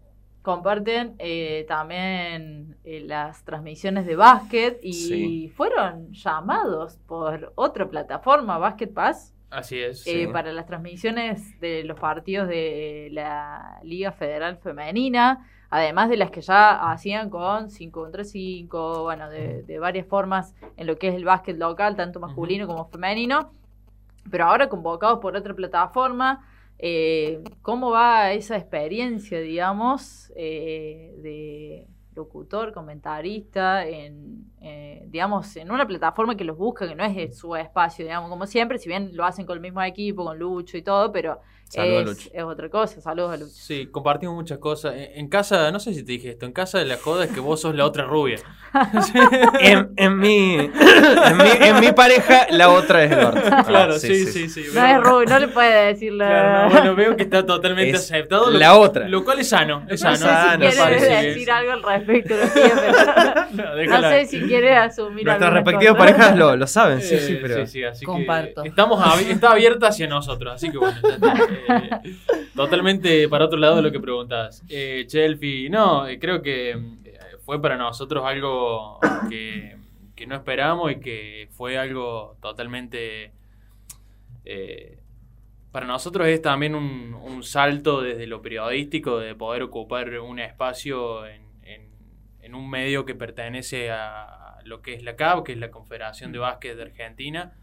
[0.41, 8.87] comparten eh, también eh, las transmisiones de básquet y fueron llamados por otra plataforma, Basket
[8.87, 9.33] Pass.
[9.49, 10.07] Así es.
[10.07, 16.31] Eh, para las transmisiones de los partidos de la Liga Federal Femenina, además de las
[16.31, 21.15] que ya hacían con 5 contra 5, bueno, de, varias formas en lo que es
[21.15, 23.51] el básquet local, tanto masculino como femenino,
[24.29, 26.47] pero ahora convocados por otra plataforma
[26.81, 34.51] eh, ¿Cómo va esa experiencia, digamos, eh, de locutor, comentarista en,
[35.07, 38.79] digamos, en una plataforma que los busca, que no es su espacio, digamos, como siempre,
[38.79, 41.39] si bien lo hacen con el mismo equipo, con Lucho y todo, pero
[41.73, 43.01] es, es, otra cosa.
[43.01, 43.53] Saludos a Lucho.
[43.53, 44.93] Sí, compartimos muchas cosas.
[44.95, 47.39] En, casa, no sé si te dije esto, en casa de la joda es que
[47.39, 48.39] vos sos la otra rubia.
[49.59, 53.41] en, en, mi, en, mi, pareja, la otra es Eduardo.
[53.71, 54.65] Claro, sí, sí, sí.
[54.73, 56.67] no es rubia, no le puede decir la.
[56.71, 58.49] bueno, veo que está totalmente aceptado.
[58.51, 59.07] la otra.
[59.07, 59.85] Lo cual es sano.
[59.87, 60.17] Es sano.
[60.57, 62.35] No sé si quieres decir algo al respecto.
[63.53, 67.65] no, sé si quieres asumir Nuestras respectivas parejas lo, lo, saben, sí, sí, pero.
[67.65, 68.63] Sí, sí, así Comparto.
[68.63, 70.97] Que estamos está abierta hacia nosotros, así que bueno.
[71.67, 71.89] Eh,
[72.55, 74.63] totalmente para otro lado de lo que preguntabas.
[74.69, 79.77] Eh, Chelfi, no, eh, creo que eh, fue para nosotros algo que,
[80.27, 83.31] no esperamos y que fue algo totalmente...
[85.71, 91.41] para nosotros es también un, salto desde lo periodístico de poder ocupar un espacio en,
[92.41, 96.31] en un medio que pertenece a lo que es la CAB, que es la Confederación
[96.31, 97.53] de Básquet de Argentina,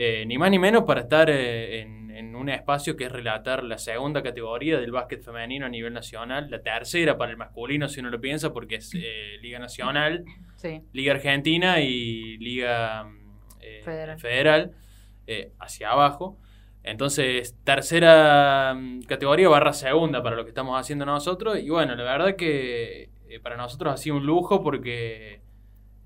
[0.00, 3.78] eh, ni más ni menos para estar eh, en, un espacio que es relatar la
[3.78, 8.08] segunda categoría del básquet femenino a nivel nacional, la tercera para el masculino si uno
[8.08, 10.24] lo piensa, porque es eh, Liga Nacional,
[10.92, 14.70] Liga Argentina y Liga mm, Federal,
[15.58, 16.38] hacia abajo.
[16.84, 21.58] Entonces, tercera mm, categoría barra segunda para lo que estamos haciendo nosotros.
[21.58, 23.10] Y bueno, la verdad que
[23.42, 25.40] para nosotros ha sido un lujo porque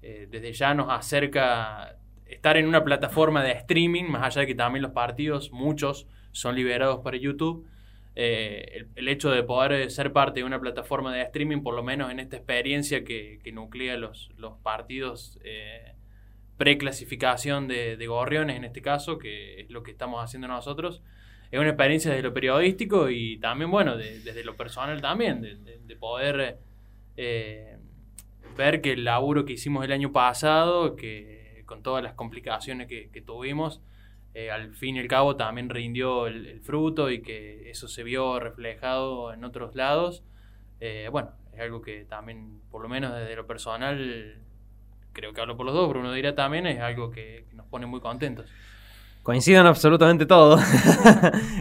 [0.01, 1.99] desde ya nos acerca
[2.33, 6.55] estar en una plataforma de streaming, más allá de que también los partidos, muchos, son
[6.55, 7.67] liberados para YouTube.
[8.15, 11.83] Eh, el, hecho de poder eh, ser parte de una plataforma de streaming, por lo
[11.83, 15.95] menos en esta experiencia que, nuclea los, los partidos eh,
[16.59, 21.03] preclasificación de, de, Gorriones, en este caso, que es lo que estamos haciendo nosotros,
[21.51, 25.97] es una experiencia desde lo periodístico y también, bueno, desde lo personal también, de, de
[25.97, 26.59] poder
[28.57, 33.23] ver que el laburo que hicimos el año pasado, que con todas las complicaciones que,
[33.25, 33.81] tuvimos,
[34.35, 38.41] eh, al fin y al cabo también rindió el, fruto y que eso se vio
[38.41, 40.25] reflejado en otros lados.
[40.81, 44.37] Eh, bueno, es algo que también, por lo menos desde lo personal,
[45.13, 48.01] creo que hablo por los dos, Bruno dirá también, es algo que, nos pone muy
[48.01, 48.47] contentos.
[49.23, 50.59] Coinciden absolutamente todo.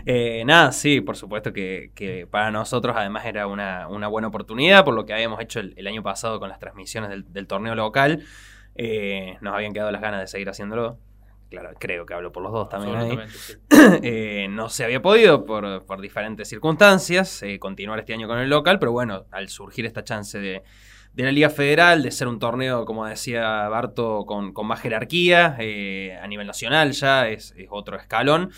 [0.03, 5.05] Eh, nada, sí, por supuesto que, para nosotros además era una, buena oportunidad por lo
[5.05, 8.23] que habíamos hecho el, año pasado con las transmisiones del torneo local.
[8.75, 10.97] Eh, nos habían quedado las ganas de seguir haciéndolo.
[11.49, 13.19] Claro, creo que hablo por los dos también.
[14.03, 18.77] Eh, no se había podido por, diferentes circunstancias eh, continuar este año con el local,
[18.77, 20.61] pero bueno, al surgir esta chance de,
[21.15, 25.57] la Liga Federal, de ser un torneo, como decía Barto, con, más jerarquía,
[26.21, 28.51] a nivel nacional ya es, otro escalón,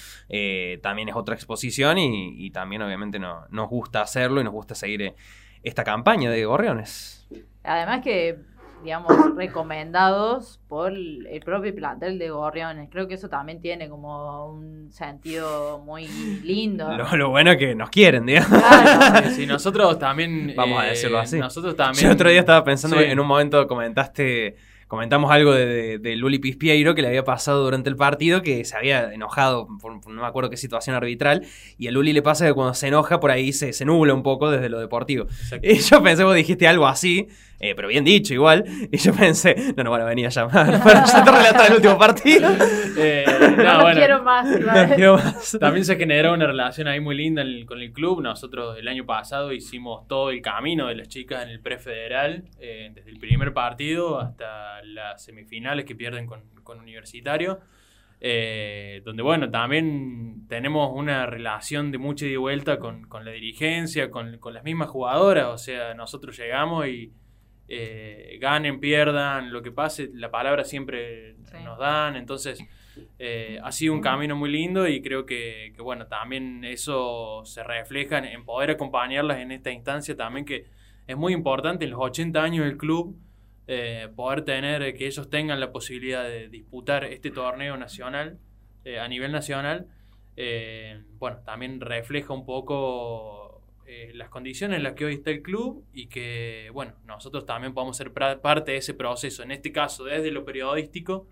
[0.82, 5.16] también es otra exposición y, también obviamente nos gusta hacerlo y nos gusta seguir
[5.64, 7.28] esta campaña de Gorriones.
[7.64, 8.40] Además que
[8.84, 12.90] digamos, recomendados por el propio plantel de Gorriones.
[12.92, 16.08] Creo que eso también tiene como un sentido muy
[16.44, 16.90] lindo.
[17.16, 18.50] Lo, bueno es que nos quieren, digamos.
[18.50, 19.30] Claro.
[19.30, 20.54] Sí, nosotros también...
[20.56, 21.40] Vamos a decirlo así.
[21.40, 22.08] Nosotros también...
[22.08, 24.56] Yo otro día estaba pensando, en un momento comentaste
[24.94, 28.78] comentamos algo de, de, Luli Pispiero que le había pasado durante el partido, que se
[28.78, 31.48] había enojado por, no me acuerdo qué situación arbitral,
[31.80, 34.22] y a Luli le pasa que cuando se enoja por ahí se, se nubla un
[34.22, 35.26] poco desde lo deportivo.
[35.64, 37.28] Y yo pensé, vos dijiste algo así,
[37.66, 41.06] eh, pero bien dicho igual, y yo pensé, no, no, bueno, venía a llamar para
[41.06, 42.50] ya te relatar el último partido.
[42.96, 43.26] Eh,
[43.58, 44.48] no, quiero más,
[44.96, 45.58] quiero más.
[45.60, 48.22] También se generó una relación ahí muy linda con el club.
[48.22, 52.92] Nosotros el año pasado hicimos todo el camino de las chicas en el prefederal, eh,
[52.94, 56.44] desde el primer partido hasta las semifinales que pierden con,
[56.80, 57.62] Universitario.
[58.22, 64.54] donde bueno, también tenemos una relación de mucha y vuelta con, la dirigencia, con, con,
[64.54, 67.12] las mismas jugadoras, o sea, nosotros llegamos y
[67.68, 72.60] eh, ganen, pierdan, lo que pase, la palabra siempre nos dan, entonces
[73.18, 78.20] eh, ha sido un camino muy lindo y creo que, bueno, también eso se refleja
[78.20, 80.66] en, poder acompañarlas en esta instancia también que
[81.08, 83.18] es muy importante en los 80 años del club.
[83.66, 88.38] Eh, poder tener que ellos tengan la posibilidad de disputar este torneo nacional
[89.00, 89.88] a nivel nacional
[91.18, 93.43] bueno también refleja un poco
[93.96, 97.76] eh, las condiciones en las que hoy está el club y que, bueno, nosotros también
[97.76, 99.44] podemos ser parte de ese proceso.
[99.44, 101.28] En este caso, desde lo periodístico,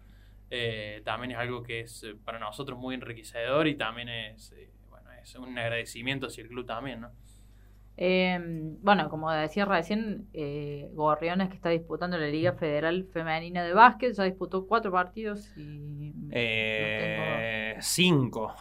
[0.51, 4.53] eh, también es algo que es eh, para nosotros muy enriquecedor y también es,
[4.89, 7.11] bueno, es un agradecimiento hacia el club también, ¿no?
[7.97, 10.27] Em, bueno, como decía recién,
[10.93, 16.13] Gorriones que está disputando la Liga Federal Femenina de Básquet, ya disputó cuatro partidos y...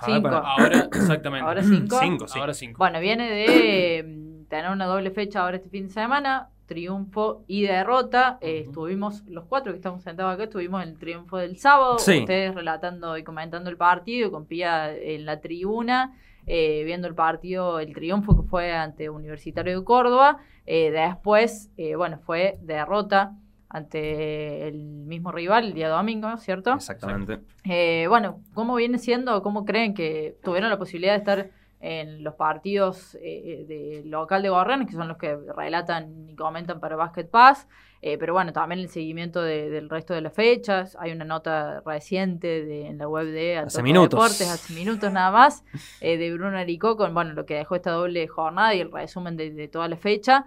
[0.04, 0.28] cinco.
[0.28, 1.46] Ahora, exactamente.
[1.46, 1.98] Ahora cinco.
[2.00, 2.78] Cinco, Ahora cinco.
[2.78, 6.50] Bueno, viene de mm, tener una doble fecha ahora este fin de semana.
[6.66, 8.38] triunfo y derrota.
[8.40, 11.96] Eh, estuvimos, los cuatro que estamos sentados acá, estuvimos en el triunfo del sábado.
[11.96, 16.16] Ustedes relatando y comentando el partido, con Pía en la tribuna,
[16.46, 20.38] eh, viendo el partido, el triunfo que fue ante Universitario de Córdoba.
[20.66, 23.36] Eh, después, bueno, fue derrota
[23.68, 26.74] ante el mismo rival el día domingo, ¿cierto?
[26.74, 27.40] Exactamente.
[28.08, 33.16] bueno, ¿cómo viene siendo, cómo creen que tuvieron la posibilidad de estar en los partidos
[33.22, 37.66] eh, de local de Gorriones, que son los que relatan y comentan para Basket Pass,
[38.02, 40.96] eh, pero bueno, también el seguimiento del resto de las fechas.
[40.98, 44.18] Hay una nota reciente de, en la web de hace minutos.
[44.18, 45.64] Deportes, hace minutos nada más,
[46.00, 49.36] eh, de Bruno Aricó, con bueno, lo que dejó esta doble jornada y el resumen
[49.36, 50.46] de, toda la fecha.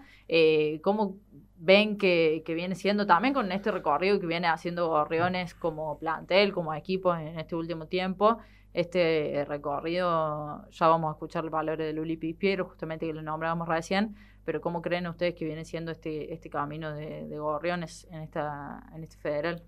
[0.81, 1.17] ¿Cómo
[1.57, 6.51] ven que, que, viene siendo también con este recorrido que viene haciendo Gorriones como plantel,
[6.51, 8.39] como equipo en este último tiempo?
[8.73, 13.67] este recorrido, ya vamos a escuchar el valor de Luli Pipiero, justamente que lo nombrábamos
[13.67, 14.15] recién,
[14.45, 19.03] pero ¿cómo creen ustedes que viene siendo este, este camino de, Gorriones en, esta, en
[19.03, 19.63] este federal?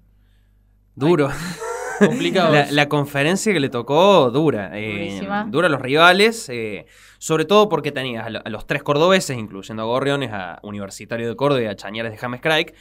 [0.95, 1.29] Duro.
[1.99, 2.53] complicado.
[2.71, 4.71] La, conferencia que le tocó, dura.
[4.73, 6.85] Eh, dura a los rivales, eh,
[7.17, 11.61] sobre todo porque tenías a, los tres cordobeses, incluyendo a Gorriones, a Universitario de Córdoba
[11.61, 12.73] y a Chañares de James Craig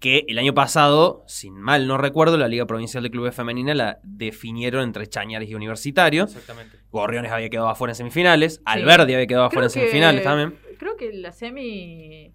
[0.00, 3.98] que el año pasado, sin mal no recuerdo, la Liga Provincial de Clubes Femenina la
[4.02, 6.24] definieron entre Chañares y Universitario.
[6.24, 6.78] Exactamente.
[6.90, 10.58] Gorriones había quedado afuera en semifinales, Alberdi había quedado afuera en semifinales también.
[10.78, 12.32] Creo que la semi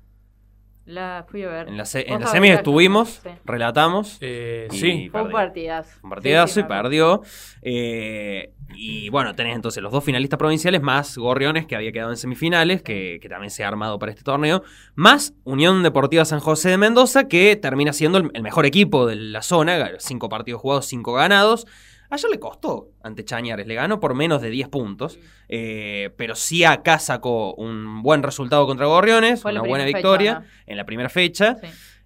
[0.86, 1.68] la fui a ver.
[1.68, 4.18] En la, semi estuvimos, relatamos.
[4.20, 6.00] Eh, sí, fue un partidazo.
[6.04, 7.22] Un partidazo y perdió.
[7.62, 12.18] Eh, y bueno, tenés entonces los dos finalistas provinciales, más Gorriones, que había quedado en
[12.18, 14.64] semifinales, que, también se ha armado para este torneo,
[14.96, 19.42] más Unión Deportiva San José de Mendoza, que termina siendo el, mejor equipo de la
[19.42, 21.68] zona, cinco partidos jugados, cinco ganados.
[22.12, 26.66] Ayer le costó ante Chañares, le ganó por menos de 10 puntos, eh, pero sí
[26.66, 31.55] acá sacó un buen resultado contra Gorriones, una buena victoria en la primera fecha.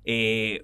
[0.03, 0.63] Eh,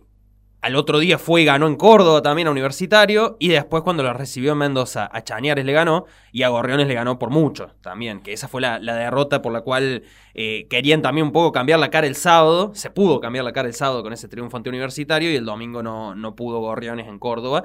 [0.62, 3.36] al otro día fue y ganó en Córdoba también a Universitario.
[3.40, 6.06] Y después, cuando lo recibió en Mendoza, a Chañares le ganó.
[6.32, 8.22] Y a Gorriones le ganó por mucho también.
[8.22, 10.04] Que esa fue la, derrota por la cual
[10.36, 12.74] eh, querían también un poco cambiar la cara el sábado.
[12.76, 15.32] Se pudo cambiar la cara el sábado con ese triunfo ante Universitario.
[15.32, 17.64] Y el domingo no, no pudo Gorriones en Córdoba.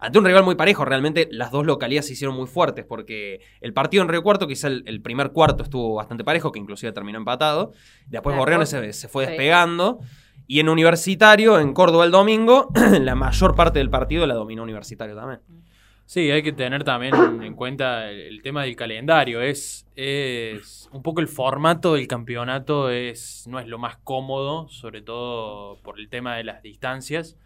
[0.00, 2.84] Ante un rival muy parejo, realmente las dos localidades se hicieron muy fuertes.
[2.84, 6.92] Porque el partido en Río Cuarto, quizá el, primer cuarto estuvo bastante parejo, que inclusive
[6.92, 7.72] terminó empatado.
[8.06, 10.00] Después Gorriones se, se, fue despegando.
[10.46, 12.70] Y en Universitario, en Córdoba el domingo,
[13.00, 15.40] la mayor parte del partido la dominó Universitario también.
[16.08, 19.42] Sí, hay que tener también en cuenta el, tema del calendario.
[19.42, 25.02] Es, es un poco el formato del campeonato es no es lo más cómodo, sobre
[25.02, 27.36] todo por el tema de las distancias.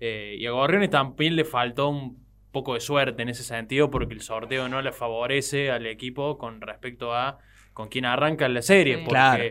[0.00, 4.14] Eh, y a Gorriones también le faltó un poco de suerte en ese sentido porque
[4.14, 7.38] el sorteo no le favorece al equipo con respecto a
[7.72, 8.98] con quién arranca la serie.
[8.98, 9.44] porque claro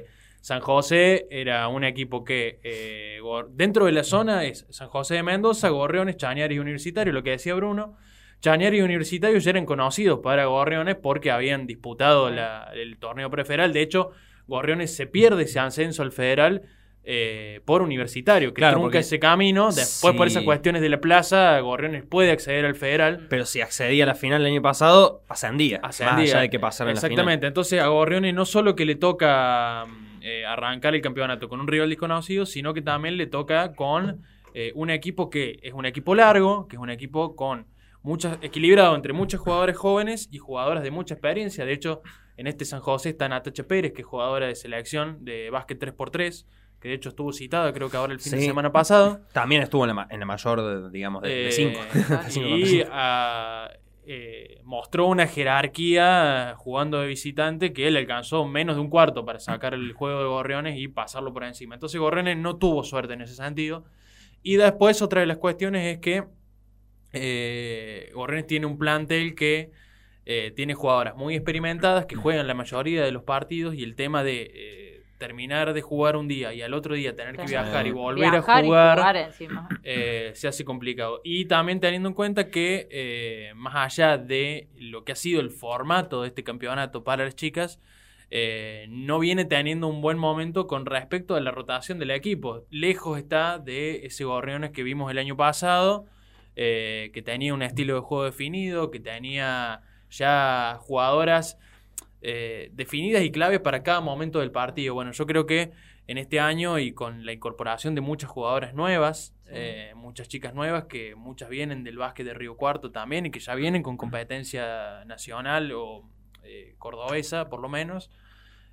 [0.48, 3.20] San José era un equipo que eh,
[3.50, 7.32] dentro de la zona es San José de Mendoza, Gorriones, Chañares y Universitario, lo que
[7.32, 7.98] decía Bruno.
[8.40, 13.74] Chañares y Universitario ya eran conocidos para Gorriones porque habían disputado el torneo prefederal.
[13.74, 14.12] De hecho,
[14.48, 16.62] Gorriones se pierde ese ascenso al federal
[17.10, 19.72] eh, por universitario, que claro, trunca ese camino.
[19.72, 23.28] Después, por esas cuestiones de la plaza, Gorriones puede acceder al federal.
[23.30, 25.80] Pero si accedía a la final el año pasado, ascendía.
[25.82, 26.40] Ascendía.
[26.42, 27.48] de que pasara Exactamente.
[27.48, 29.86] Entonces, a Gorriones no solo que le toca
[30.20, 34.74] eh, arrancar el campeonato con un rival desconocido, sino que también le toca con eh,
[34.76, 37.68] un equipo que es un equipo largo, que es un equipo con
[38.04, 41.64] muchas, equilibrado entre muchos jugadores jóvenes y jugadoras de mucha experiencia.
[41.64, 42.02] De hecho,
[42.36, 46.46] en este San José está Natacha Pérez, que es jugadora de selección de básquet 3x3
[46.80, 49.22] que de hecho estuvo citada, creo que ahora el fin de semana pasado.
[49.34, 51.80] También estuvo en la, mayor, digamos, de 5.
[52.40, 53.70] y ah,
[54.06, 59.40] eh, mostró una jerarquía jugando de visitante que él alcanzó menos de un cuarto para
[59.40, 61.76] sacar el juego de Gorriones y pasarlo por encima.
[61.76, 63.86] Entonces Gorriones no tuvo suerte en ese sentido.
[64.44, 66.24] Y después otra de las cuestiones es que
[67.14, 69.72] eh, Gorriones tiene un plantel que
[70.26, 74.24] eh, tiene jugadoras muy experimentadas que juegan la mayoría de los partidos y el tema
[74.24, 77.92] de eh, terminar de jugar un día y al otro día tener que viajar y
[77.92, 79.32] volver a jugar,
[79.84, 81.22] eh, se hace complicado.
[81.24, 85.50] Y también teniendo en cuenta que eh, más allá de lo que ha sido el
[85.50, 87.80] formato de este campeonato para las chicas,
[88.30, 92.66] eh, no viene teniendo un buen momento con respecto a la rotación del equipo.
[92.70, 96.06] Lejos está de ese Gorriones que vimos el año pasado,
[96.56, 101.60] que tenía un estilo de juego definido, que tenía ya jugadoras
[102.22, 104.94] eh, definidas y claves para cada momento del partido.
[104.94, 105.72] Bueno, yo creo que
[106.08, 110.86] en este año y con la incorporación de muchas jugadoras nuevas, eh, muchas chicas nuevas
[110.86, 115.04] que muchas vienen del básquet de Río Cuarto también y que ya vienen con competencia
[115.06, 116.04] nacional o
[116.44, 118.10] eh, cordobesa por lo menos,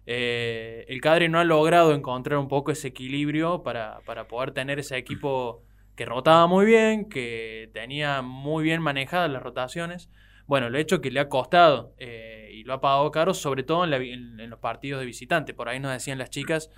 [0.07, 4.79] eh, el Cadre no ha logrado encontrar un poco ese equilibrio para, para poder tener
[4.79, 5.63] ese equipo
[5.97, 10.11] que rotaba muy bien, que tenía muy bien manejadas las rotaciones.
[10.47, 13.85] Bueno, el hecho que le ha costado eh, y lo ha pagado caro, sobre todo
[13.85, 15.55] en, los partidos de visitante.
[15.55, 16.71] Por ahí nos decían las chicas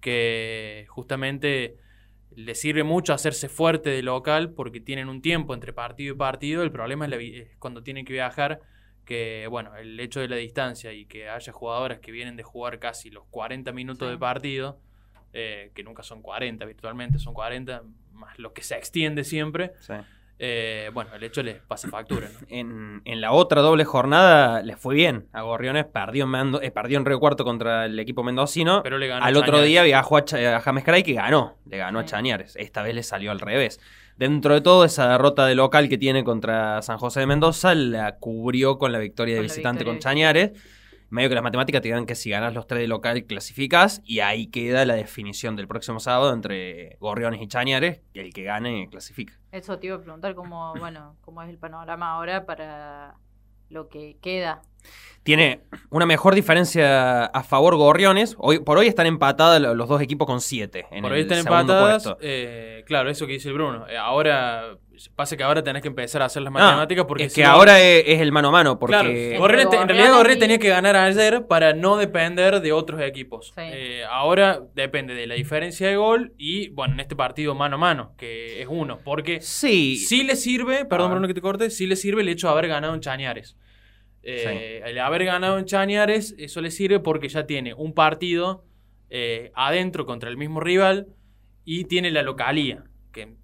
[0.00, 1.76] que justamente
[2.34, 6.62] le sirve mucho hacerse fuerte de local porque tienen un tiempo entre partido y partido.
[6.62, 8.60] El problema es, cuando tienen que viajar,
[9.04, 12.78] que bueno, el hecho de la distancia y que haya jugadoras que vienen de jugar
[12.78, 14.80] casi los 40 minutos de partido,
[15.32, 17.82] eh, que nunca son 40 virtualmente, son 40,
[18.12, 19.72] más lo que se extiende siempre.
[20.38, 22.28] Eh, bueno, el hecho les pasa factura.
[22.48, 27.06] En, la otra doble jornada les fue bien a Gorriones, perdió en, eh, perdió en
[27.06, 28.82] Río Cuarto contra el equipo mendocino.
[28.82, 32.04] Pero le ganó Al otro día viajó a, James Cray que ganó, le ganó a
[32.04, 32.54] Chañares.
[32.56, 33.80] Esta vez le salió al revés.
[34.18, 38.16] Dentro de todo, esa derrota de local que tiene contra San José de Mendoza la
[38.16, 40.52] cubrió con la victoria de visitante con Chañares
[41.10, 44.20] medio que las matemáticas te digan que si ganas los tres de local clasificas y
[44.20, 48.88] ahí queda la definición del próximo sábado entre Gorriones y Chañares, y el que gane
[48.90, 49.34] clasifica.
[49.52, 53.14] Eso te iba a preguntar cómo, bueno, cómo es el panorama ahora para
[53.68, 54.62] lo que queda.
[55.22, 58.36] Tiene una mejor diferencia a favor Gorriones.
[58.38, 60.86] Hoy, por hoy están empatados los dos equipos con siete.
[61.02, 62.14] por hoy están empatadas.
[62.20, 63.88] Eh, claro, eso que dice el Bruno.
[63.88, 64.78] Eh, ahora
[65.14, 67.24] Pasa que ahora tenés que empezar a hacer las matemáticas porque.
[67.24, 68.78] Es que ahora es, el mano a mano.
[68.78, 69.36] Porque...
[69.36, 73.52] en realidad Gorriones tenía que ganar ayer para no depender de otros equipos.
[73.56, 77.78] Eh, ahora depende de la diferencia de gol y, bueno, en este partido mano a
[77.78, 78.98] mano, que es uno.
[79.04, 82.48] Porque sí, sí le sirve, perdón Bruno que te corte, sí le sirve el hecho
[82.48, 83.56] de haber ganado en Chañares.
[84.22, 88.64] Eh, el haber ganado en Chañares, eso le sirve porque ya tiene un partido
[89.08, 91.06] eh, adentro contra el mismo rival
[91.64, 92.84] y tiene la localía.
[93.12, 93.36] Que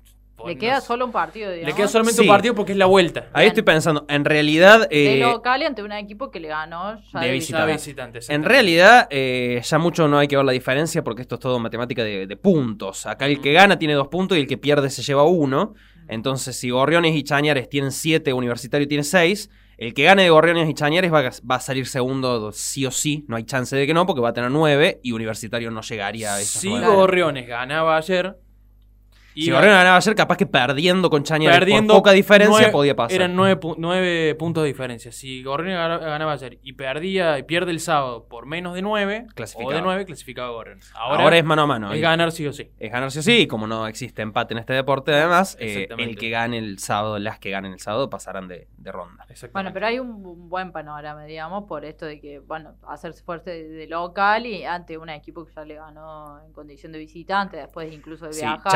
[0.46, 1.70] le queda solo un partido, digamos.
[1.70, 3.28] Le queda solamente un partido porque es la vuelta.
[3.32, 4.88] Ahí estoy pensando, en realidad...
[4.88, 8.20] de eh, local ante un equipo que le ganó ya de, visitante.
[8.28, 11.58] en realidad, eh, ya mucho no hay que ver la diferencia porque esto es todo
[11.58, 13.06] matemática de, puntos.
[13.06, 15.74] Acá el que gana tiene dos puntos y el que pierde se lleva uno.
[16.08, 20.68] Entonces, si Gorriones y Chañares tienen siete, Universitario tiene seis, el que gane de Gorriones
[20.68, 23.24] y Chañares va a, salir segundo sí o sí.
[23.28, 26.34] No hay chance de que no, porque va a tener nueve y Universitario no llegaría
[26.34, 28.36] a esos Si Gorriones ganaba ayer,
[29.34, 33.16] si Gorriones ganaba ayer, capaz que perdiendo con Chañares perdiendo por poca diferencia podía pasar.
[33.16, 35.12] Eran nueve, puntos de diferencia.
[35.12, 39.26] Si Gorriones ganaba ayer y perdía y pierde el sábado por menos de nueve,
[39.56, 40.90] o de nueve, clasificaba Gorriones.
[40.94, 41.92] Ahora, es mano a mano.
[41.92, 42.70] Es ganar sí o sí.
[42.78, 43.32] Es ganar sí o sí.
[43.42, 47.18] Y como no existe empate en este deporte, además, eh, el que gane el sábado,
[47.18, 49.26] las que ganen el sábado, pasarán de, ronda.
[49.52, 53.86] Bueno, pero hay un, buen panorama, digamos, por esto de que, bueno, hacerse fuerte de,
[53.86, 58.26] local y ante un equipo que ya le ganó en condición de visitante, después incluso
[58.26, 58.72] de viajar.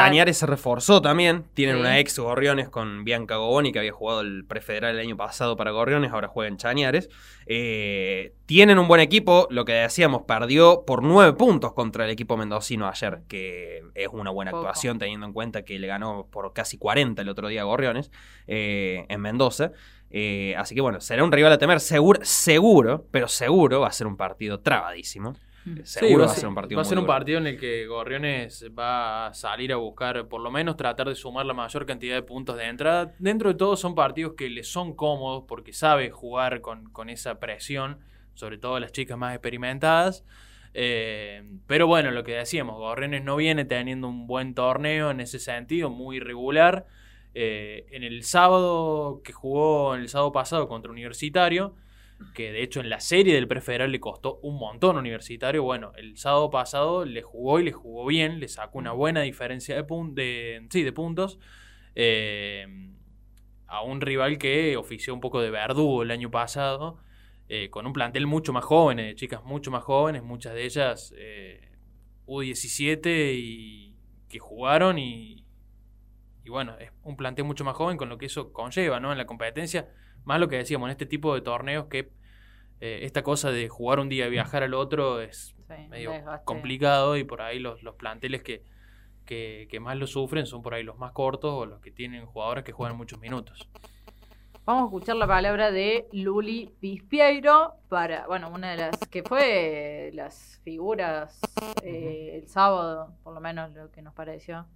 [0.46, 1.44] Reforzó también.
[1.54, 5.56] Tienen una ex Gorriones con Bianca Goboni, que había jugado el prefederal el año pasado
[5.56, 7.08] para Gorriones, ahora juega en Chañares.
[7.46, 12.36] Eh, tienen un buen equipo, lo que decíamos, perdió por nueve puntos contra el equipo
[12.36, 16.78] mendocino ayer, que es una buena actuación teniendo en cuenta que le ganó por casi
[16.78, 18.10] 40 el otro día a Gorriones
[18.46, 19.72] eh, en Mendoza.
[20.10, 23.92] Eh, así que bueno, será un rival a temer, seguro, seguro, pero seguro va a
[23.92, 25.34] ser un partido trabadísimo.
[25.82, 26.76] Seguro va, a ser un partido.
[26.76, 30.40] Va a ser un partido en el que Gorriones va a salir a buscar, por
[30.40, 33.14] lo menos tratar de sumar la mayor cantidad de puntos de entrada.
[33.18, 37.98] Dentro de todo son partidos que le son cómodos porque sabe jugar con, esa presión,
[38.34, 40.24] sobre todo las chicas más experimentadas.
[40.72, 45.40] Eh, pero bueno, lo que decíamos, Gorriones no viene teniendo un buen torneo en ese
[45.40, 46.86] sentido, muy irregular.
[47.34, 51.74] Eh, en el sábado que jugó, en el sábado pasado contra Universitario,
[52.34, 55.62] que de hecho en la serie del prefederal le costó un montón universitario.
[55.62, 59.74] Bueno, el sábado pasado le jugó y le jugó bien, le sacó una buena diferencia
[59.74, 61.38] de, de, sí, de puntos
[61.94, 62.66] eh,
[63.66, 66.98] a un rival que ofició un poco de verdugo el año pasado,
[67.48, 71.14] eh, con un plantel mucho más joven, de chicas mucho más jóvenes, muchas de ellas
[71.16, 71.72] eh,
[72.26, 73.96] U17 y
[74.28, 75.44] que jugaron y,
[76.44, 79.12] y bueno, es un plantel mucho más joven con lo que eso conlleva, ¿no?
[79.12, 79.88] En la competencia
[80.26, 82.10] más lo que decíamos, en este tipo de torneos que
[82.80, 85.54] eh, esta cosa de jugar un día y viajar al otro es
[85.88, 86.12] medio
[86.44, 88.62] complicado y por ahí los, los planteles que,
[89.24, 92.64] que, más lo sufren son por ahí los más cortos o los que tienen jugadores
[92.64, 93.68] que juegan muchos minutos.
[94.64, 100.10] Vamos a escuchar la palabra de Luli Pispiero para, bueno, una de las que fue
[100.12, 101.40] las figuras
[101.84, 104.66] eh, el sábado, por lo menos lo que nos pareció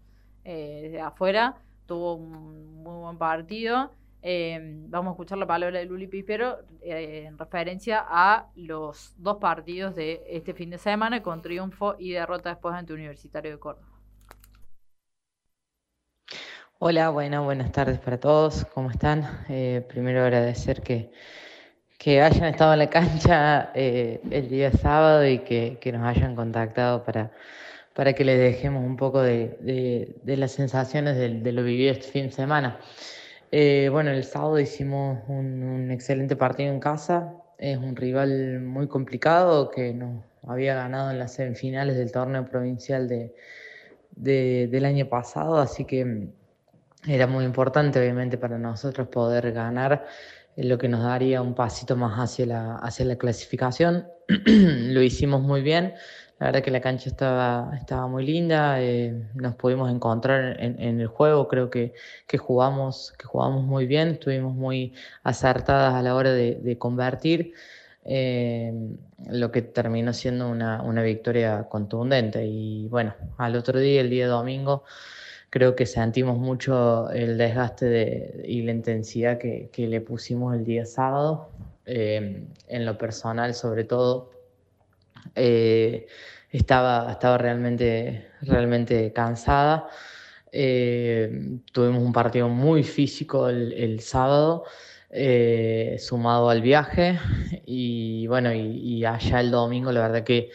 [0.44, 3.90] eh, de afuera, tuvo un muy buen partido
[4.22, 9.38] Em, vamos a escuchar la palabra de Luli Pipero eh, en referencia a los dos
[9.38, 13.86] partidos de este fin de semana con triunfo y derrota después ante Universitario de Córdoba.
[16.82, 18.64] Hola, bueno, buenas tardes para todos.
[18.74, 19.44] ¿Cómo están?
[19.48, 21.12] Eh, primero agradecer que,
[21.98, 27.04] que hayan estado en la cancha eh, el día sábado y que, nos hayan contactado
[27.04, 27.32] para,
[27.94, 32.32] para que les dejemos un poco de, las sensaciones de, lo vivido este fin de
[32.32, 32.80] semana.
[33.53, 37.34] Eh, bueno, el sábado hicimos un, excelente partido en casa.
[37.59, 43.09] Es un rival muy complicado que nos había ganado en las semifinales del torneo provincial
[43.09, 43.34] de,
[44.16, 46.28] del año pasado, así que
[47.07, 50.07] era muy importante obviamente para nosotros poder ganar
[50.57, 54.07] lo que nos daría un pasito más hacia la, hacia la clasificación.
[54.46, 55.94] lo hicimos muy bien,
[56.41, 61.07] la verdad que la cancha estaba, estaba muy linda, eh, nos pudimos encontrar en, el
[61.07, 61.93] juego, creo que,
[62.26, 67.53] que, jugamos, que jugamos muy bien, estuvimos muy acertadas a la hora de, convertir.
[68.07, 68.72] Eh,
[69.28, 72.47] lo que terminó siendo una, una victoria contundente.
[72.47, 74.84] Y bueno, al otro día, el día domingo,
[75.51, 80.64] creo que sentimos mucho el desgaste de, y la intensidad que, que, le pusimos el
[80.64, 81.51] día sábado,
[81.84, 84.39] eh, en lo personal sobre todo.
[85.34, 86.06] Eh,
[86.50, 89.88] estaba, estaba realmente, realmente cansada.
[90.52, 94.64] Eh, tuvimos un partido muy físico el, el sábado,
[95.98, 97.18] sumado al viaje,
[97.66, 100.50] y bueno, y, allá el domingo, la verdad que,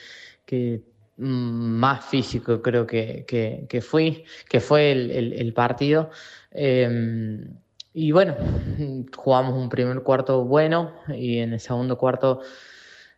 [0.46, 0.82] que
[1.18, 6.10] más físico creo que, que, fui, que fue el, partido.
[6.52, 7.58] Em,
[7.94, 8.36] y bueno,
[9.16, 12.42] jugamos un primer cuarto bueno y en el segundo cuarto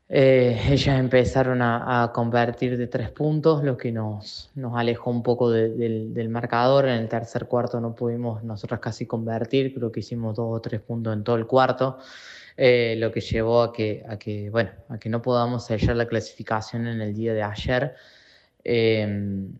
[0.09, 5.51] eh, ellas empezaron a, convertir de tres puntos, lo que nos, nos alejó un poco
[5.51, 6.87] del, del, marcador.
[6.87, 10.81] En el tercer cuarto no pudimos nosotras casi convertir, creo que hicimos dos o tres
[10.81, 11.97] puntos en todo el cuarto.
[12.55, 16.07] Eh, lo que llevó a que, a que, bueno, a que no podamos sellar la
[16.07, 17.93] clasificación en el día de ayer
[18.63, 19.53] em,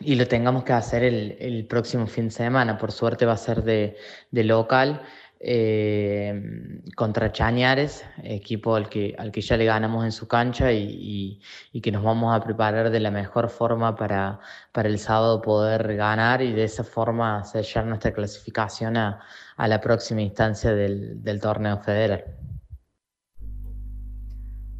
[0.00, 2.76] y lo tengamos que hacer el, el, próximo fin de semana.
[2.78, 3.96] Por suerte va a ser de,
[4.32, 5.02] de local.
[5.44, 11.40] Eh, contra Chañares, equipo al que, al que ya le ganamos en su cancha y,
[11.82, 14.38] que nos vamos a preparar de la mejor forma para,
[14.70, 19.20] para el sábado poder ganar y de esa forma sellar nuestra clasificación a,
[19.58, 22.24] la próxima instancia del torneo federal.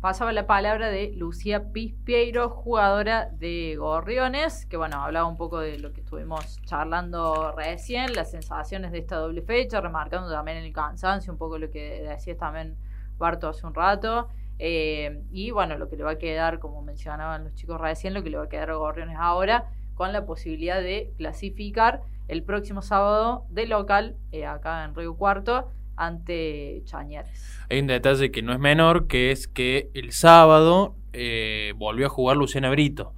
[0.03, 5.79] Pasaba la palabra de Lucía Pispiero, jugadora de Gorriones, que bueno, hablaba un poco de
[5.79, 11.33] lo que estuvimos charlando recién, las sensaciones de esta doble fecha, remarcando también el cansancio,
[11.33, 12.77] un poco lo que decías también
[13.17, 14.29] Barto hace un rato.
[14.59, 18.25] Eh, y bueno, lo que le va a quedar, como mencionaban los chicos recién, lo
[18.25, 22.83] que le va a quedar a Gorriones ahora, con la posibilidad de clasificar el próximo
[22.83, 27.65] sábado de local, eh, acá en Río Cuarto, ante Chañares.
[27.71, 32.11] Hay un detalle que no es menor, que es que el sábado eh, volvió a
[32.11, 33.15] jugar Luciana Brito.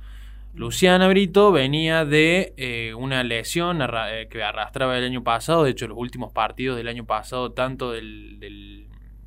[0.55, 5.89] Luciana Brito venía de eh, una lesión eh, que arrastraba el año pasado, de hecho
[5.89, 8.87] los últimos partidos del año pasado, tanto del, del,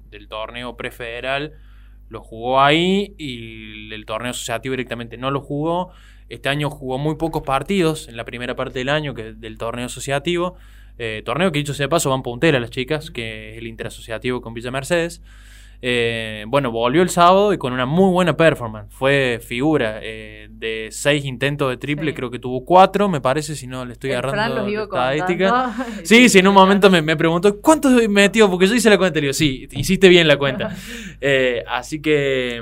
[0.09, 1.53] del torneo prefederal,
[2.09, 5.91] lo jugó ahí y el torneo asociativo directamente no lo jugó.
[6.29, 9.85] Este año jugó muy pocos partidos en la primera parte del año que del torneo
[9.85, 10.55] asociativo.
[10.99, 14.41] Eh, torneo que dicho sea de paso van puntera las chicas, que es el interasociativo
[14.41, 15.21] con Villa Mercedes.
[15.79, 18.91] Eh, bueno, volvió el sábado y con una muy buena performance.
[18.91, 19.99] Fue figura.
[20.01, 23.93] Eh, de seis intentos de triple, creo que tuvo cuatro, me parece, si no le
[23.93, 25.75] estoy agarrando la estadística.
[26.03, 28.49] Sí, sí, en un momento me, me preguntó, ¿cuántos metió?
[28.49, 30.75] Porque yo hice la cuenta le digo, sí, hiciste bien la cuenta.
[31.67, 32.61] así que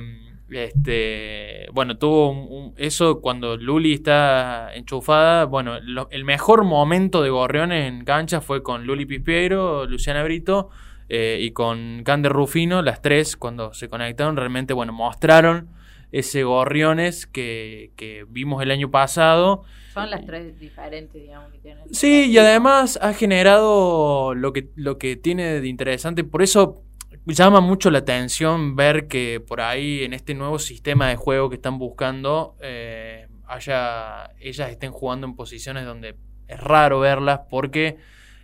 [0.49, 5.43] este, bueno, tuvo eso cuando Luli está enchufada.
[5.43, 10.69] Bueno, el mejor momento de Gorriones en cancha fue con Luli Pispiero, Luciana Brito
[11.09, 12.81] eh, y con Cander Rufino.
[12.81, 15.67] Las tres, cuando se conectaron, realmente, bueno, mostraron
[16.13, 19.65] ese Gorriones que, que vimos el año pasado.
[19.93, 21.93] Son las tres diferentes, digamos, que tienen.
[21.93, 26.23] Sí, y además ha generado lo que, lo que tiene de interesante.
[26.23, 26.84] Por eso
[27.33, 31.55] llama mucho la atención ver que por ahí en este nuevo sistema de juego que
[31.55, 36.15] están buscando, eh, haya, ellas estén jugando en posiciones donde
[36.47, 37.97] es raro verlas porque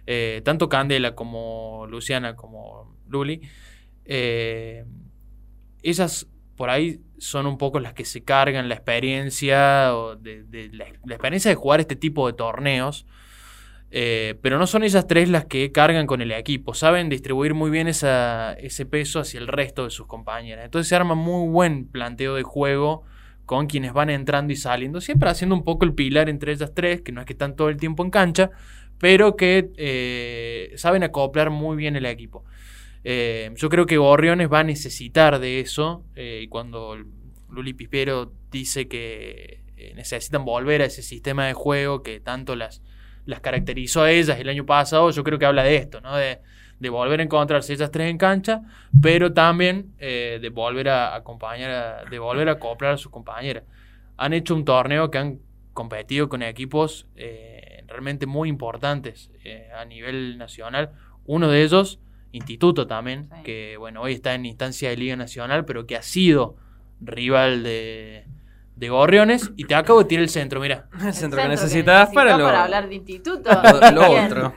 [0.08, 3.42] eh, tanto Candela como Luciana como Luli,
[4.06, 4.86] eh,
[5.84, 11.50] ellas por ahí son un poco las que se cargan la experiencia de, la experiencia
[11.50, 13.06] de jugar este tipo de torneos
[13.94, 17.70] eh, pero no son esas tres las que cargan con el equipo, saben distribuir muy
[17.70, 20.64] bien ese peso hacia el resto de sus compañeras.
[20.64, 23.04] Entonces se arma muy buen planteo de juego
[23.46, 27.02] con quienes van entrando y saliendo, siempre haciendo un poco el pilar entre ellas tres,
[27.02, 28.50] que no es que están todo el tiempo en cancha,
[28.98, 32.46] pero que eh, saben acoplar muy bien el equipo.
[33.04, 36.96] Eh, yo creo que Gorriones va a necesitar de eso, y cuando
[37.50, 39.66] Luli Pispero dice que
[39.96, 42.82] necesitan volver a ese sistema de juego que tanto las
[43.32, 46.16] las caracterizó a ellas el año pasado, yo creo que habla de esto, ¿no?
[46.16, 46.40] De,
[46.82, 48.64] de volver a encontrarse ellas tres en cancha,
[49.04, 53.64] pero también eh, de volver a acompañar, de volver a acoplar a sus compañeras.
[54.18, 55.40] Han hecho un torneo que han
[55.74, 60.90] competido con equipos eh, realmente muy importantes eh, a nivel nacional.
[61.26, 62.00] Uno de ellos,
[62.32, 66.56] Instituto también, que bueno, hoy está en instancia de Liga Nacional, pero que ha sido
[67.00, 68.26] rival de,
[68.82, 70.88] de Gorriones y te acabo de tirar el centro, mira.
[71.06, 73.50] El centro, que necesitas para, lo, para hablar de instituto.
[73.94, 74.56] Lo, otro.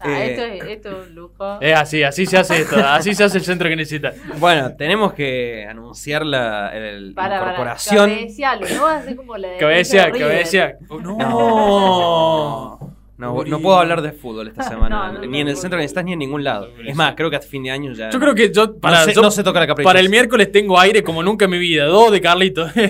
[0.00, 1.60] Ah, esto, es, esto es lujo.
[1.60, 4.16] Es así, así se hace esto, así se hace el centro que necesitas.
[4.40, 8.10] Bueno, tenemos que anunciar la el, para, incorporación.
[8.36, 8.86] Para, ¿no?
[8.86, 10.72] Así como la de cabeza, cabeza.
[10.88, 12.80] no.
[13.20, 16.14] No, no puedo hablar de fútbol esta semana, ni en el centro ni estás ni
[16.14, 16.70] en ningún lado.
[16.86, 18.08] Es más, creo que hasta fin de año ya.
[18.08, 18.78] Yo creo que yo.
[18.78, 19.90] Para, no, se, toca la caprichosa.
[19.90, 21.84] Para el miércoles tengo aire como nunca en mi vida.
[21.84, 22.66] Dos de Carlito.
[22.70, 22.82] sí,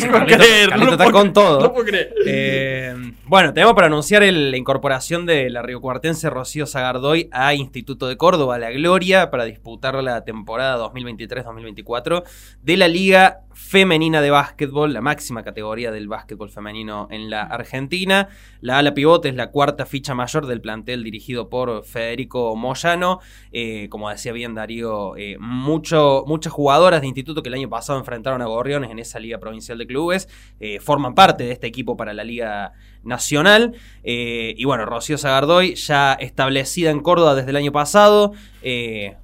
[0.00, 1.60] sí, Carlito, Carlito está con todo.
[1.60, 2.14] No puedo creer.
[2.24, 2.94] Eh,
[3.24, 8.56] bueno, tenemos para anunciar la incorporación de la riocuartense Rocío Zagardoy a Instituto de Córdoba,
[8.56, 12.24] La Gloria, para disputar la temporada 2023-2024
[12.62, 18.28] de la Liga Femenina de Básquetbol, la máxima categoría del básquetbol femenino en la Argentina.
[18.60, 23.18] La ala pivote es la cuarta ficha mayor del plantel dirigido por Federico Moyano.
[23.50, 28.40] Eh, como decía bien Darío, eh, muchas jugadoras de instituto que el año pasado enfrentaron
[28.42, 30.28] a Gorriones en esa Liga Provincial de Clubes
[30.60, 32.72] eh, forman parte de este equipo para la Liga
[33.04, 33.74] Nacional.
[34.04, 38.32] y bueno, Rocío Zagardoy ya establecida en Córdoba desde el año pasado,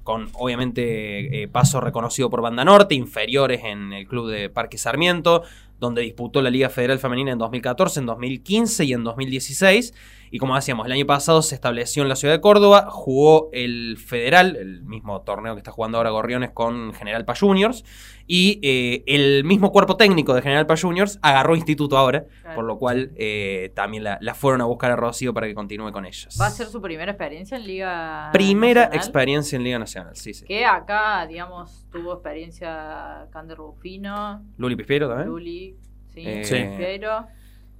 [0.03, 5.43] con obviamente paso reconocido por Banda Norte, inferiores en el club de Parque Sarmiento
[5.79, 9.93] donde disputó la Liga Federal Femenina en 2014, en 2015 y en 2016.
[10.35, 13.95] Y como decíamos, el año pasado se estableció en la ciudad de Córdoba, jugó el
[13.97, 17.85] Federal, el mismo torneo que está jugando ahora Gorriones con General Paz Juniors,
[18.27, 22.77] y eh, el mismo cuerpo técnico de General Paz Juniors agarró instituto ahora, por lo
[22.77, 26.37] cual eh, también la, fueron a buscar a Rocío para que continúe con ellos.
[26.37, 30.43] ¿Va a ser su primera experiencia en Liga Primera experiencia en Liga Nacional, sí, sí.
[30.43, 34.43] Que acá, digamos, tuvo experiencia Cander Rufino.
[34.57, 35.29] Luli Pispero también.
[35.29, 35.77] Luli,
[36.13, 37.25] sí, eh, Pispero.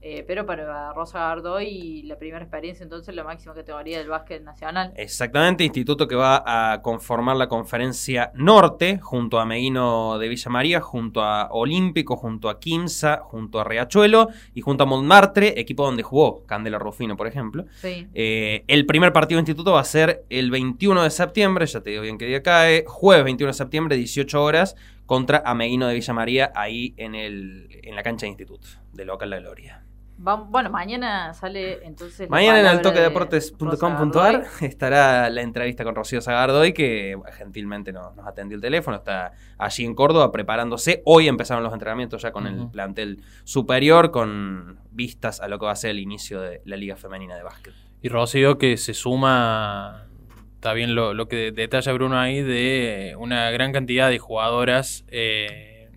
[0.07, 4.93] Eh, pero para Rosa Gardoy la primera experiencia entonces la máxima categoría del básquet nacional.
[4.97, 10.79] Exactamente, instituto que va a conformar la conferencia norte junto a Meguino de Villa María,
[10.79, 16.03] junto a Olímpico, junto a Quimsa, junto a Riachuelo y junto a Montmartre, equipo donde
[16.03, 17.65] jugó Candela Rufino, por ejemplo.
[17.73, 18.07] Sí.
[18.13, 21.89] Eh, el primer partido de instituto va a ser el 21 de septiembre, ya te
[21.89, 24.75] digo bien qué día cae, jueves 21 de septiembre, 18 horas,
[25.07, 29.31] contra Ameguino de Villa María, ahí en, el, en la cancha de instituto, de Local
[29.31, 29.83] La Gloria
[30.17, 32.29] bueno, mañana sale entonces.
[32.29, 38.97] Mañana en altoquedeportes.com.ar estará la entrevista con Rocío Zagardoy, que gentilmente nos, atendió el teléfono.
[38.97, 41.01] Está allí en Córdoba preparándose.
[41.05, 45.71] Hoy empezaron los entrenamientos ya con el plantel superior, con vistas a lo que va
[45.71, 47.73] a ser el inicio de la Liga Femenina de Básquet.
[48.01, 50.07] Y Rocío que se suma.
[50.55, 55.91] Está bien lo, que detalla Bruno ahí de una gran cantidad de jugadoras eh,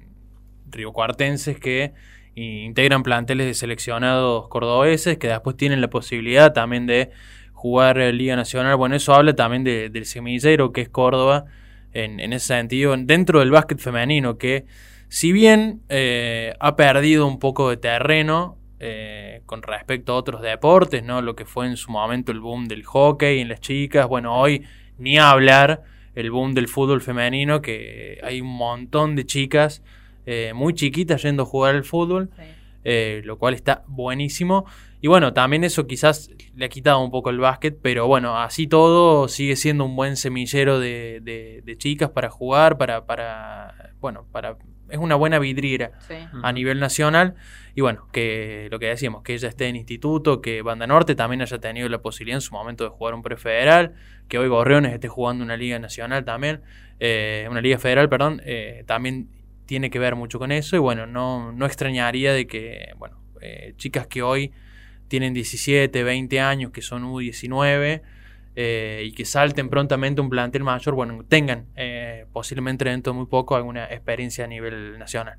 [0.70, 1.94] riocuartenses que
[2.38, 7.10] integran planteles de seleccionados cordobeses que después tienen la posibilidad también de
[7.52, 8.76] jugar Liga Nacional.
[8.76, 11.46] Bueno, eso habla también del semillero que es Córdoba
[11.92, 14.66] en, ese sentido, dentro del básquet femenino, que
[15.08, 21.02] si bien eh, ha perdido un poco de terreno eh, con respecto a otros deportes,
[21.02, 21.22] ¿no?
[21.22, 24.64] Lo que fue en su momento el boom del hockey en las chicas, bueno, hoy
[24.98, 25.82] ni hablar
[26.14, 29.82] el boom del fútbol femenino, que hay un montón de chicas
[30.30, 32.28] eh, muy chiquita yendo a jugar al fútbol,
[32.84, 34.66] eh, lo cual está buenísimo.
[35.00, 38.66] Y bueno, también eso quizás le ha quitado un poco el básquet, pero bueno, así
[38.66, 44.58] todo sigue siendo un buen semillero de, chicas para jugar, para, para, bueno, para,
[44.90, 45.92] es una buena vidriera
[46.42, 47.34] a nivel nacional.
[47.74, 51.40] Y bueno, que lo que decíamos, que ella esté en instituto, que Banda Norte también
[51.40, 53.94] haya tenido la posibilidad en su momento de jugar un prefederal,
[54.28, 56.60] que hoy Gorriones esté jugando una liga nacional también,
[57.00, 58.42] eh, una liga federal, perdón,
[58.84, 59.37] también
[59.68, 63.74] tiene que ver mucho con eso y bueno, no, no extrañaría de que, bueno, eh,
[63.76, 64.50] chicas que hoy
[65.08, 68.00] tienen 17, 20 años, que son U19
[68.56, 73.26] eh, y que salten prontamente un plantel mayor, bueno, tengan eh, posiblemente dentro de muy
[73.26, 75.38] poco alguna experiencia a nivel nacional.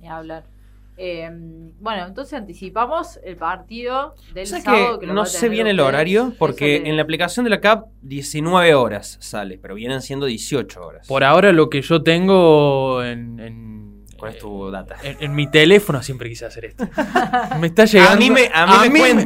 [0.00, 0.53] Y hablar.
[0.96, 4.98] Bueno, entonces anticipamos el partido del sábado.
[4.98, 9.16] Que, no sé bien el horario, porque en la aplicación de la CAP 19 horas
[9.20, 11.08] sale, pero vienen siendo 18 horas.
[11.08, 14.04] Por ahora lo que yo tengo en...
[14.16, 14.96] ¿Cuál es tu data?
[15.02, 16.88] En, mi teléfono siempre quise hacer esto.
[17.60, 18.12] me está llegando...
[18.12, 18.72] A mí me, a mí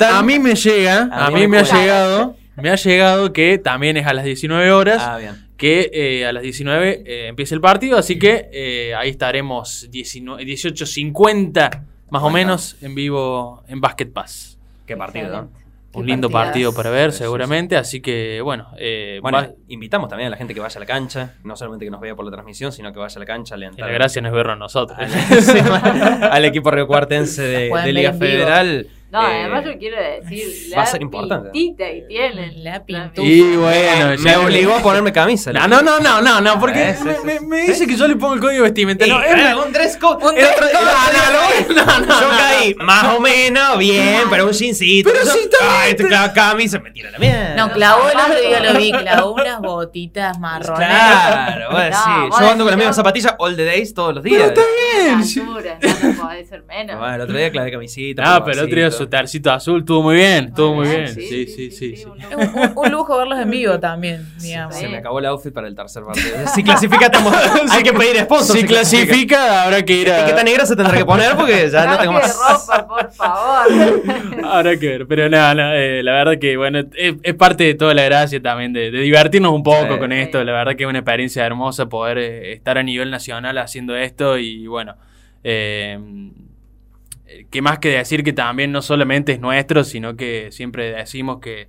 [0.00, 4.06] a mí me llega, a, mí, me, ha llegado, me ha llegado que también es
[4.06, 5.02] a las 19 horas.
[5.04, 9.10] Ah, bien que eh, a las 19 eh, empieza el partido, así que eh, ahí
[9.10, 14.56] estaremos 18.50 más o menos en vivo en Basket Pass.
[14.86, 15.50] Qué partido, ¿no?
[15.98, 17.76] un lindo partido para ver, seguramente.
[17.76, 18.68] Así que, bueno.
[18.78, 21.34] Eh, bueno, invitamos también a la gente que vaya a la cancha.
[21.44, 23.54] No solamente que nos vea por la transmisión, sino que vaya a la cancha.
[23.54, 24.98] A la gracia no es vernos nosotros.
[26.22, 28.88] Al, equipo río cuartense de, Liga Federal.
[29.10, 31.48] No, eh, además yo quiero decir, va a ser importante.
[31.50, 33.26] Pintita y tienen la pintura.
[33.26, 35.50] Y bueno, me obligó a ponerme camisa.
[35.50, 36.94] No, no, no, no, no, no porque
[37.24, 39.06] me, me, dice que yo le pongo el código vestimenta.
[39.06, 40.26] No, es un dress code.
[40.26, 41.74] Un dress code.
[41.74, 45.10] No, no, Yo caí más o menos bien, pero un jeansito.
[45.10, 47.54] Pero si está Ay, la camisa me tira la mierda.
[47.56, 50.86] No, clavó el otro día lo vi, clavó unas botitas marrones.
[50.86, 52.40] Claro, bueno, sí.
[52.40, 54.52] Yo ando con las mismas zapatillas all the days todos los días.
[54.54, 56.16] Pero está bien.
[56.16, 56.98] No puede ser menos.
[56.98, 58.22] Bueno, el otro día clavé camisita.
[58.24, 61.08] Ah, pero el otro día su tercito azul, estuvo muy bien, estuvo muy bien.
[61.08, 61.96] Sí, sí, sí.
[61.96, 62.04] sí,
[62.74, 64.74] Un, lujo verlos en vivo también, digamos.
[64.74, 66.36] Se me acabó el outfit para el tercer partido.
[66.54, 67.32] Si clasifica, estamos,
[67.70, 68.56] hay que pedir sponsor.
[68.56, 70.20] Si, clasifica, habrá que ir a.
[70.20, 72.36] Etiqueta negra se tendrá que poner porque ya no tengo más.
[72.36, 74.02] ropa, por favor.
[74.44, 77.94] habrá que ver, pero nada, no, eh, la verdad que, bueno, es, parte de toda
[77.94, 80.42] la gracia también de, divertirnos un poco con esto.
[80.42, 84.38] La verdad que es una experiencia hermosa poder eh, estar a nivel nacional haciendo esto
[84.38, 84.96] y, bueno.
[85.44, 85.98] Eh,
[87.50, 91.68] que más que decir que también no solamente es nuestro, sino que siempre decimos que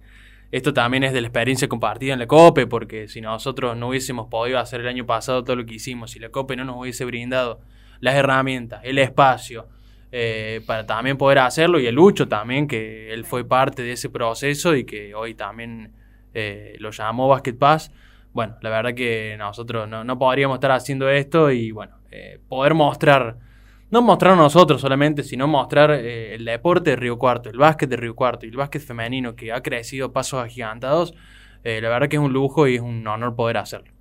[0.52, 4.28] esto también es de la experiencia compartida en la COPE, porque si nosotros no hubiésemos
[4.30, 7.06] podido hacer el año pasado todo lo que hicimos, si la COPE no nos hubiese
[7.06, 7.62] brindado
[8.00, 9.68] las herramientas, el espacio,
[10.12, 14.10] eh, para también poder hacerlo, y el Lucho también, que él fue parte de ese
[14.10, 15.94] proceso y que hoy también
[16.34, 17.92] eh, lo llamó Basket Pass,
[18.34, 23.38] bueno, la verdad que nosotros no, podríamos estar haciendo esto y bueno, eh, poder mostrar
[23.92, 27.98] no mostrar nosotros solamente, sino mostrar eh, el deporte de Río Cuarto, el básquet de
[27.98, 31.14] Río Cuarto y el básquet femenino que ha crecido pasos agigantados,
[31.64, 33.99] eh, la verdad que es un lujo y es un honor poder hacerlo.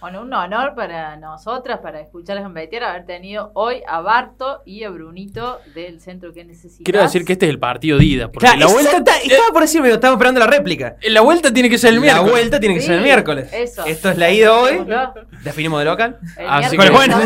[0.00, 4.82] Bueno, un honor para nosotras, para escucharles en Betier, haber tenido hoy a Barto y
[4.84, 6.84] a Brunito del centro que necesitas.
[6.84, 8.32] Quiero decir que este es el partido de ida.
[8.32, 8.96] Porque la vuelta.
[9.22, 10.96] estaba por decirme, estaba esperando la réplica.
[11.02, 12.24] La vuelta tiene que ser el miércoles.
[12.24, 13.52] La vuelta tiene que ser el miércoles.
[13.52, 13.84] Eso.
[13.84, 14.86] Esto es la ida hoy.
[15.44, 16.18] Definimos de local.
[16.48, 17.20] Así que bueno.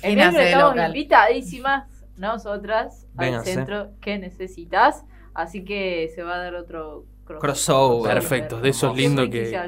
[0.00, 1.84] el miércoles estamos invitadísimas
[2.16, 5.04] nosotras al centro que necesitas.
[5.34, 7.04] Así que se va a dar otro
[7.38, 8.14] crossover.
[8.14, 9.58] Perfecto, de esos lindos que.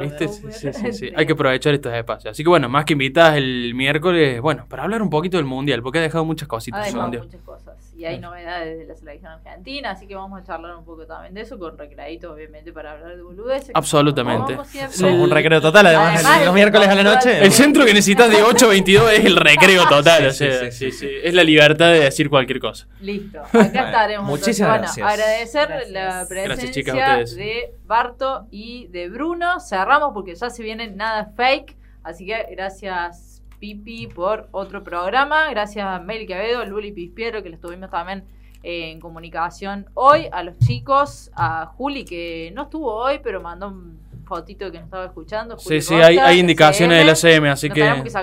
[0.00, 0.28] ¿Viste?
[0.28, 2.32] Sí, sí, sí, Hay que aprovechar estos espacios.
[2.32, 5.82] Así que bueno, más que invitadas el miércoles, bueno, para hablar un poquito del mundial,
[5.82, 6.82] porque ha dejado muchas cositas.
[6.82, 7.89] Ha dejado muchas cosas.
[8.00, 11.34] Y hay novedades de la selección argentina, así que vamos a charlar un poco también
[11.34, 13.72] de eso, con recreadito, obviamente, para hablar de boludeces.
[13.74, 14.56] Absolutamente.
[14.90, 17.44] Somos un recreo total, además, los miércoles a la noche.
[17.44, 20.32] El centro que necesitas de 8 a 22 es el recreo total.
[20.32, 22.88] sí, sí, sí, Es la libertad de decir cualquier cosa.
[23.02, 23.38] Listo.
[23.52, 24.26] Acá estaremos.
[24.26, 25.06] Muchísimas gracias.
[25.06, 29.60] Agradecer la presencia de Barto y de Bruno.
[29.60, 31.76] Cerramos porque ya se viene nada fake.
[32.02, 35.50] Así que gracias Pipi por otro programa.
[35.50, 38.24] Gracias a Mel Quevedo, Luli Pispiero, que les tuvimos también
[38.62, 40.28] en comunicación hoy.
[40.32, 44.86] A los chicos, a Juli, que no estuvo hoy, pero mandó un fotito que nos
[44.86, 45.58] estaba escuchando.
[45.58, 47.82] sí, sí, hay, indicaciones de la CM, así que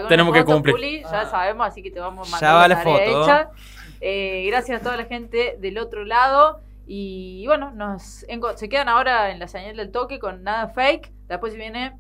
[0.10, 1.04] tenemos que, cumplir.
[1.04, 1.30] ya ah.
[1.30, 3.52] sabemos, así que te vamos a mandar ya va la, foto.
[4.00, 6.62] Eh, gracias a toda la gente del otro lado.
[6.88, 8.26] Y bueno, nos
[8.56, 11.12] se quedan ahora en la señal del toque con nada fake.
[11.28, 11.98] Después viene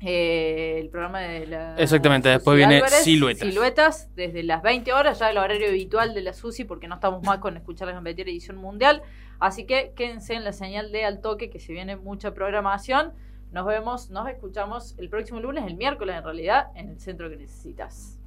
[0.00, 1.76] eh, el programa de la.
[1.76, 3.48] Exactamente, después viene Siluetas.
[3.48, 7.22] Siluetas, desde las 20 horas, ya el horario habitual de la SUSI, porque no estamos
[7.24, 9.02] más con escuchar la competir edición mundial.
[9.40, 13.12] Así que quédense en la señal de al toque, que se viene mucha programación.
[13.50, 17.36] Nos vemos, nos escuchamos el próximo lunes, el miércoles en realidad, en el centro que
[17.36, 18.18] necesitas.